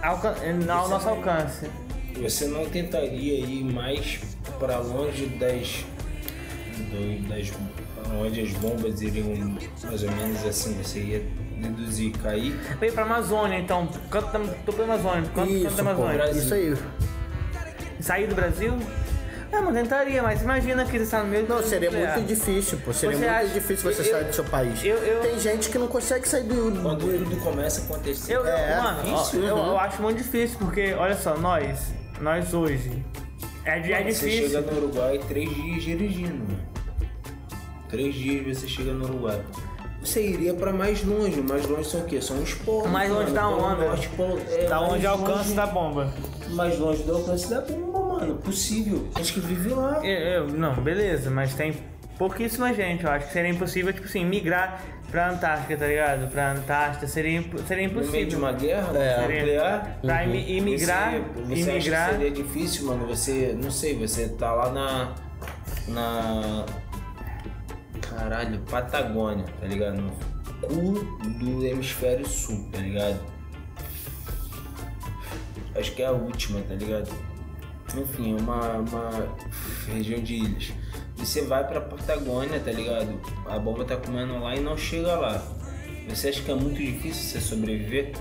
[0.01, 0.35] alca-
[0.73, 1.69] ao nosso alcance.
[2.21, 4.19] Você não tentaria ir mais
[4.59, 5.85] pra longe das.
[6.89, 7.51] do- das
[8.19, 11.23] onde as bombas iriam mais ou menos assim, você ia
[11.57, 12.53] deduzir cair.
[12.79, 13.87] Veio pra Amazônia, então.
[14.09, 15.21] Canto da, tô pra Amazônia.
[15.23, 16.13] Canto, canto Isso, da pô, Amazônia.
[16.15, 16.41] Brasil.
[16.43, 16.77] isso aí.
[17.99, 18.73] Sair do Brasil?
[19.51, 22.15] Não, não tentaria, mas imagina que você está no meio do Não, seria nuclear.
[22.15, 22.93] muito difícil, pô.
[22.93, 24.83] Seria Você muito acha- difícil você eu- sair do seu país.
[24.83, 26.81] eu- eu- Tem gente que não consegue sair do.
[26.81, 28.33] Quando tudo começa a acontecer.
[28.35, 31.79] Eu, eu- É, mano, ó, difícil, eu, eu acho muito difícil, porque, olha só, nós,
[32.21, 33.03] nós hoje,
[33.65, 34.49] é, é Você difícil.
[34.49, 36.69] chega no Uruguai três dias dirigindo, mano.
[37.89, 39.41] Três dias você chega no Uruguai.
[40.01, 42.21] Você iria pra mais longe, mais longe são o quê?
[42.21, 42.89] São os polos.
[42.89, 43.35] Mais longe mano.
[43.35, 43.85] da onda.
[43.85, 46.13] Norte, polo- é, Da mais onde é o alcance da bomba.
[46.51, 48.35] Mais longe do alcance da bomba, mano.
[48.37, 49.07] Possível.
[49.15, 49.99] Acho que vive lá.
[50.05, 51.73] Eu, eu- não, beleza, mas tem
[52.17, 53.03] pouquíssima gente.
[53.03, 54.81] Eu acho que seria impossível, tipo assim, migrar
[55.11, 56.31] pra Antártica, tá ligado?
[56.31, 58.39] Pra Antártica seria, imp- seria No meio de impossível.
[58.39, 59.21] uma guerra É.
[59.21, 59.97] nuclear.
[60.01, 62.09] Pra imi- imigrar, Você, você acha imigrar.
[62.09, 63.05] que seria difícil, mano?
[63.07, 65.13] Você, não sei, você tá lá na.
[65.89, 66.65] na.
[68.19, 70.01] Caralho, Patagônia, tá ligado?
[70.01, 70.11] No
[70.59, 71.05] cu
[71.39, 73.17] do hemisfério sul, tá ligado?
[75.73, 77.09] Acho que é a última, tá ligado?
[77.97, 79.37] Enfim, é uma, uma
[79.87, 80.73] região de ilhas.
[81.15, 83.21] Você vai pra Patagônia, tá ligado?
[83.45, 85.41] A bomba tá comendo lá e não chega lá.
[86.09, 88.11] Você acha que é muito difícil você sobreviver?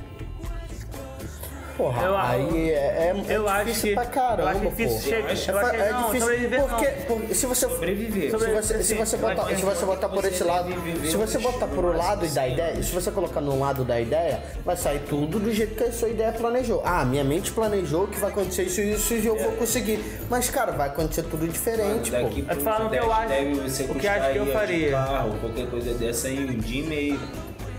[1.79, 5.01] Porra, Eu- aí é, é, eu é acho difícil que- pra caramba, eu acho difícil
[5.01, 6.69] chegar- É, eu acho é não, difícil sobreviver não.
[6.69, 8.31] porque, porque se você Sobreviver.
[8.31, 10.69] se você, se você botar, se você botar por esse lado,
[11.09, 14.43] se você botar por o lado da ideia, se você colocar no lado da ideia,
[14.65, 16.83] vai sair tudo do jeito que a sua ideia planejou.
[16.85, 20.03] Ah, minha mente planejou que vai acontecer isso e isso e eu vou conseguir.
[20.29, 22.51] Mas cara, vai acontecer tudo diferente, Daqui pô.
[22.51, 24.91] Eu tô falando o que eu acho- deve você o que acho que eu faria.
[24.91, 27.21] carro, qualquer coisa dessa aí, um dia e meio,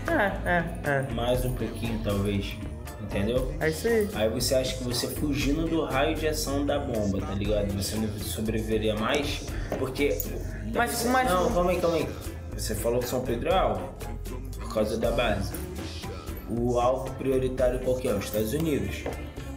[0.08, 1.12] É, é, é.
[1.12, 2.56] mais um pouquinho talvez.
[3.10, 3.52] Entendeu?
[3.58, 4.08] É isso aí.
[4.14, 7.72] Aí você acha que você fugindo do raio de ação da bomba, tá ligado?
[7.72, 9.46] Você não sobreviveria mais?
[9.78, 10.16] Porque.
[10.72, 12.08] Mas- você- mas- Não, calma aí, calma aí.
[12.56, 13.88] Você falou que São Pedro é alvo.
[14.60, 15.52] Por causa da base.
[16.48, 18.14] O alvo prioritário qual que é?
[18.14, 19.02] Os Estados Unidos.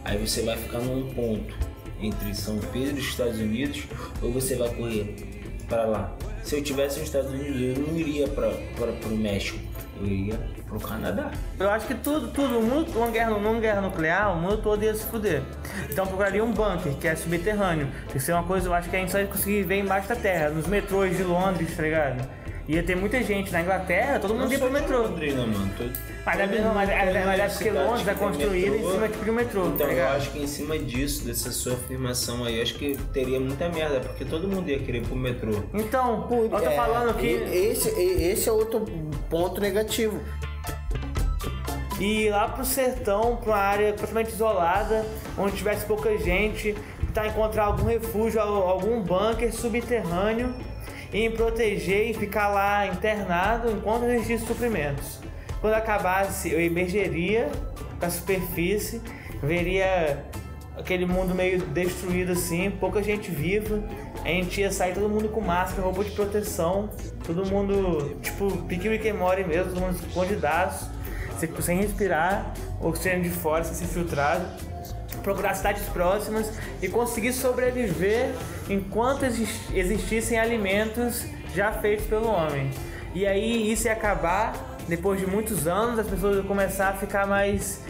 [0.04, 1.54] Aí você vai ficar num ponto
[2.00, 3.84] entre São Pedro e os Estados Unidos,
[4.20, 5.14] ou você vai correr
[5.68, 6.16] para lá.
[6.42, 9.58] Se eu tivesse nos Estados Unidos, eu não iria para o México,
[10.00, 10.38] eu iria
[10.68, 11.30] pro Canadá.
[11.58, 14.82] Eu acho que tudo, tudo, o mundo, uma guerra, numa guerra nuclear, o mundo todo
[14.82, 15.42] ia se fuder.
[15.90, 17.88] Então eu procuraria um bunker, que é subterrâneo.
[18.14, 20.16] Isso é uma coisa, eu acho que a gente só ia conseguir ver embaixo da
[20.16, 22.43] terra, nos metrôs de Londres, tá ligado?
[22.66, 25.02] Ia ter muita gente na Inglaterra, todo mundo ia pro metrô.
[25.02, 25.70] Londrina, mano.
[25.76, 25.84] Tô-
[26.24, 29.24] Mas é, mesmo, mas, é, tem mas é porque Londres é construída em cima tipo
[29.24, 32.62] de um metrô, Então tá eu acho que em cima disso, dessa sua afirmação aí,
[32.62, 35.52] acho que teria muita merda, porque todo mundo ia querer ir pro metrô.
[35.74, 37.26] Então, eu tô É, falando que.
[37.26, 38.86] e- esse, esse é outro
[39.28, 40.18] ponto negativo.
[42.00, 45.04] E ir lá pro sertão, pra uma área totalmente isolada,
[45.38, 50.52] onde tivesse pouca gente, tentar encontrar algum refúgio, al- algum bunker subterrâneo
[51.14, 55.20] e me proteger e ficar lá internado enquanto existisse suprimentos.
[55.60, 57.48] Quando acabasse, eu emergeria
[57.98, 59.00] com a superfície,
[59.40, 60.24] veria
[60.76, 63.80] aquele mundo meio destruído assim, pouca gente viva.
[64.24, 66.90] A gente ia sair todo mundo com máscara, roupa de proteção,
[67.24, 70.90] todo mundo, tipo, pique Rick and mesmo, todo mundo escondidaço
[71.38, 74.44] sem, sem respirar, oxigênio de fora, sem ser filtrado,
[75.22, 76.50] procurar cidades próximas
[76.82, 78.32] e conseguir sobreviver
[78.68, 82.70] enquanto exis- existissem alimentos já feitos pelo homem.
[83.14, 87.26] E aí isso ia acabar, depois de muitos anos, as pessoas iam começar a ficar
[87.26, 87.80] mais.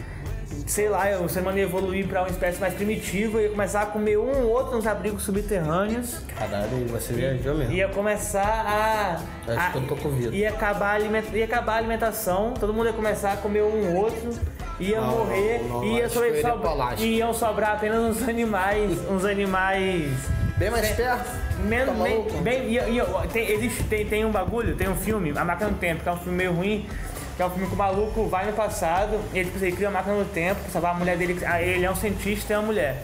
[0.67, 3.85] Sei lá, o ser humano ia evoluir para uma espécie mais primitiva, ia começar a
[3.87, 7.73] comer um ou outro nos abrigos subterrâneos, Caralho, você viajou mesmo.
[7.73, 9.51] ia começar a.
[9.51, 10.35] Acho a- que eu tô com vida.
[10.35, 14.31] Ia acabar, aliment- ia acabar a alimentação, todo mundo ia começar a comer um outro,
[14.79, 17.05] ia Não, morrer, não, não, ia acho sobre- que eu iria sobra- pra Alasca.
[17.05, 20.11] iam sobrar apenas uns animais, uns animais.
[20.57, 21.29] Bem mais perto?
[21.59, 25.37] Men, Tá bem, bem, ia- ia- tem, existe, tem, tem um bagulho, tem um filme,
[25.37, 26.87] A Máquina do Tempo, que é um filme meio ruim,
[27.35, 29.89] que é um filme que o maluco vai no passado, e ele, tipo, ele cria
[29.89, 31.37] uma máquina do tempo pra salvar a mulher dele.
[31.45, 33.01] ah, Ele é um cientista e tem uma mulher.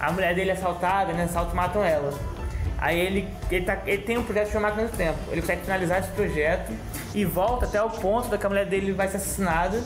[0.00, 1.24] A mulher dele é assaltada, né?
[1.24, 2.12] Assalto matam ela.
[2.76, 5.18] Aí ele, ele, tá- ele tem um projeto chamado Máquina do Tempo.
[5.30, 6.70] Ele consegue finalizar esse projeto
[7.14, 9.80] e volta até o ponto da que a mulher dele vai ser assassinada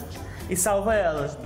[0.51, 1.39] e salva ela.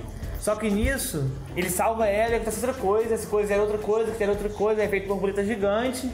[0.43, 4.11] Só que nisso, ele salva ela e acontece outra coisa, essa coisa é outra coisa,
[4.11, 6.11] que era outra coisa, é feito borboleta gigante,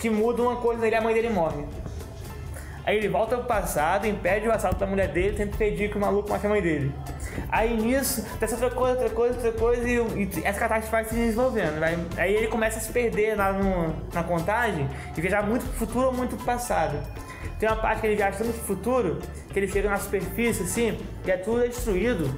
[0.00, 1.64] que muda uma coisa nele e a mãe dele morre.
[2.86, 6.00] Aí ele volta pro passado, impede o assalto da mulher dele, tenta impedir que o
[6.00, 6.94] maluco mate a mãe dele.
[7.50, 11.14] Aí nisso, essa outra coisa, outra coisa, outra coisa, e, e essa catástrofe vai se
[11.16, 11.80] desenvolvendo.
[11.80, 15.78] vai- aí ele começa a se perder lá no- na contagem e viajar muito pro
[15.84, 16.96] futuro ou muito pro passado.
[17.58, 19.18] Tem uma parte que ele viaja tanto pro futuro,
[19.52, 20.96] que ele chega na superfície assim,
[21.26, 22.32] e é tudo destruído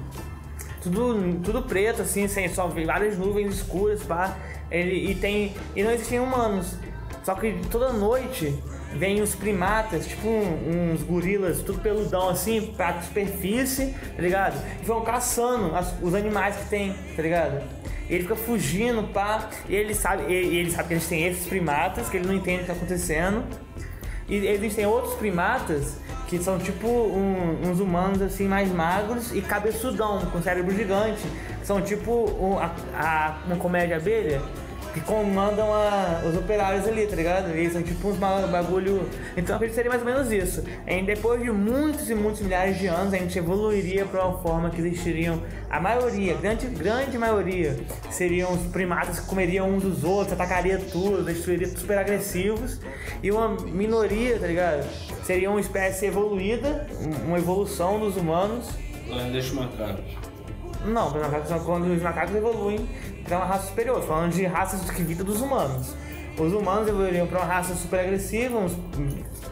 [0.81, 4.35] tudo, tudo preto, assim, sem só várias nuvens escuras, pá.
[4.69, 5.53] Ele, e tem.
[5.75, 6.75] E não existem humanos.
[7.23, 8.57] Só que toda noite
[8.93, 14.61] vem os primatas, tipo um- uns gorilas, tudo peludão assim, pra superfície, tá ligado?
[14.81, 17.61] E vão caçando as- os animais que tem, tá ligado?
[18.09, 19.49] E ele fica fugindo, pá.
[19.67, 22.33] E ele sabe, e, e ele sabe que eles têm esses primatas, que ele não
[22.33, 23.43] entende o que tá acontecendo.
[24.29, 25.97] E existem outros primatas
[26.27, 31.25] que são tipo um- uns humanos assim mais magros e cabeçudão, com cérebro gigante.
[31.63, 34.41] São tipo um- a, a- uma comédia abelha
[34.99, 37.49] que comandam a- os operários ali, tá ligado?
[37.51, 39.07] Eles são tipo uns ba- bagulho.
[39.35, 40.63] Então acredito que seria mais ou menos isso.
[40.87, 44.69] E depois de muitos e muitos milhares de anos, a gente evoluiria para uma forma
[44.69, 47.77] que existiriam a maioria, grande, grande maioria,
[48.09, 52.79] seriam os primatas que comeriam uns dos outros, atacaria tudo, destruiria super agressivos.
[53.21, 54.87] E uma minoria, tá ligado?
[55.23, 58.65] Seria uma espécie evoluída, um- uma evolução dos humanos.
[59.31, 60.03] Deixa macacos.
[60.85, 62.87] Não, os macacos quando os macacos evoluem
[63.27, 65.93] para uma raça superior, falando de raças que vida dos humanos.
[66.39, 68.71] Os humanos evoluiriam pra uma raça super agressiva, uns,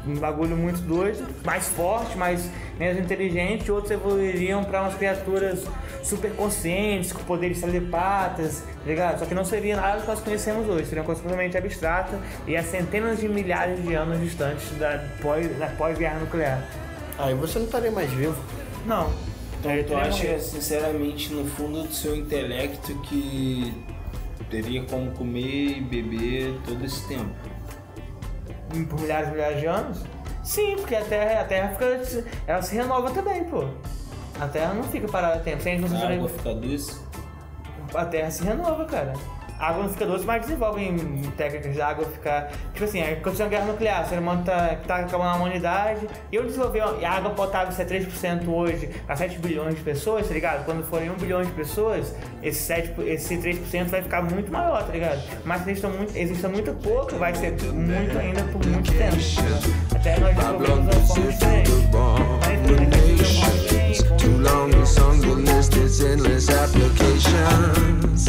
[0.05, 2.47] um bagulho muito doido, mais forte, mais
[2.79, 3.71] menos inteligente.
[3.71, 5.63] Outros evoluiriam pra umas criaturas
[6.03, 9.17] super conscientes, com poderes telepatas, tá ligado?
[9.17, 12.55] Só que não seria nada que nós conhecemos hoje, seria uma coisa completamente abstrata e
[12.55, 16.63] a centenas de milhares de anos distantes da pós- da pós-guerra nuclear.
[17.17, 18.35] Aí você não estaria mais vivo.
[18.85, 19.09] Não.
[19.65, 23.73] Aí tu acha, sinceramente, no fundo do seu intelecto que
[24.49, 27.33] teria como comer e beber todo esse tempo?
[28.89, 30.03] por milhares e milhares de anos?
[30.43, 33.65] Sim, porque a Terra, a Terra fica, ela se renova também, pô.
[34.39, 35.63] A Terra não fica parada tempo.
[35.63, 36.99] Se a gente não A água fica doce?
[37.93, 39.13] a Terra se renova, cara
[39.59, 40.97] água não fica doce, mas desenvolvem
[41.37, 42.51] técnicas de água ficar.
[42.73, 46.07] Tipo assim, aconteceu uma guerra nuclear, o ser humano tá, tá acabando a humanidade.
[46.31, 50.27] E eu desenvolvi a água potável, se é 3% hoje, a 7 bilhões de pessoas,
[50.27, 50.65] tá ligado?
[50.65, 54.91] Quando forem 1 bilhão de pessoas, esse, 7, esse 3% vai ficar muito maior, tá
[54.91, 55.21] ligado?
[55.43, 59.15] Mas existe muito, existe muito pouco, vai ser muito ainda por muito tempo.
[59.89, 61.71] Tá Até nós desenvolvemos uma forma diferente.
[62.41, 63.05] Mas é tudo é
[64.17, 68.25] Too long, this song will list its endless applications.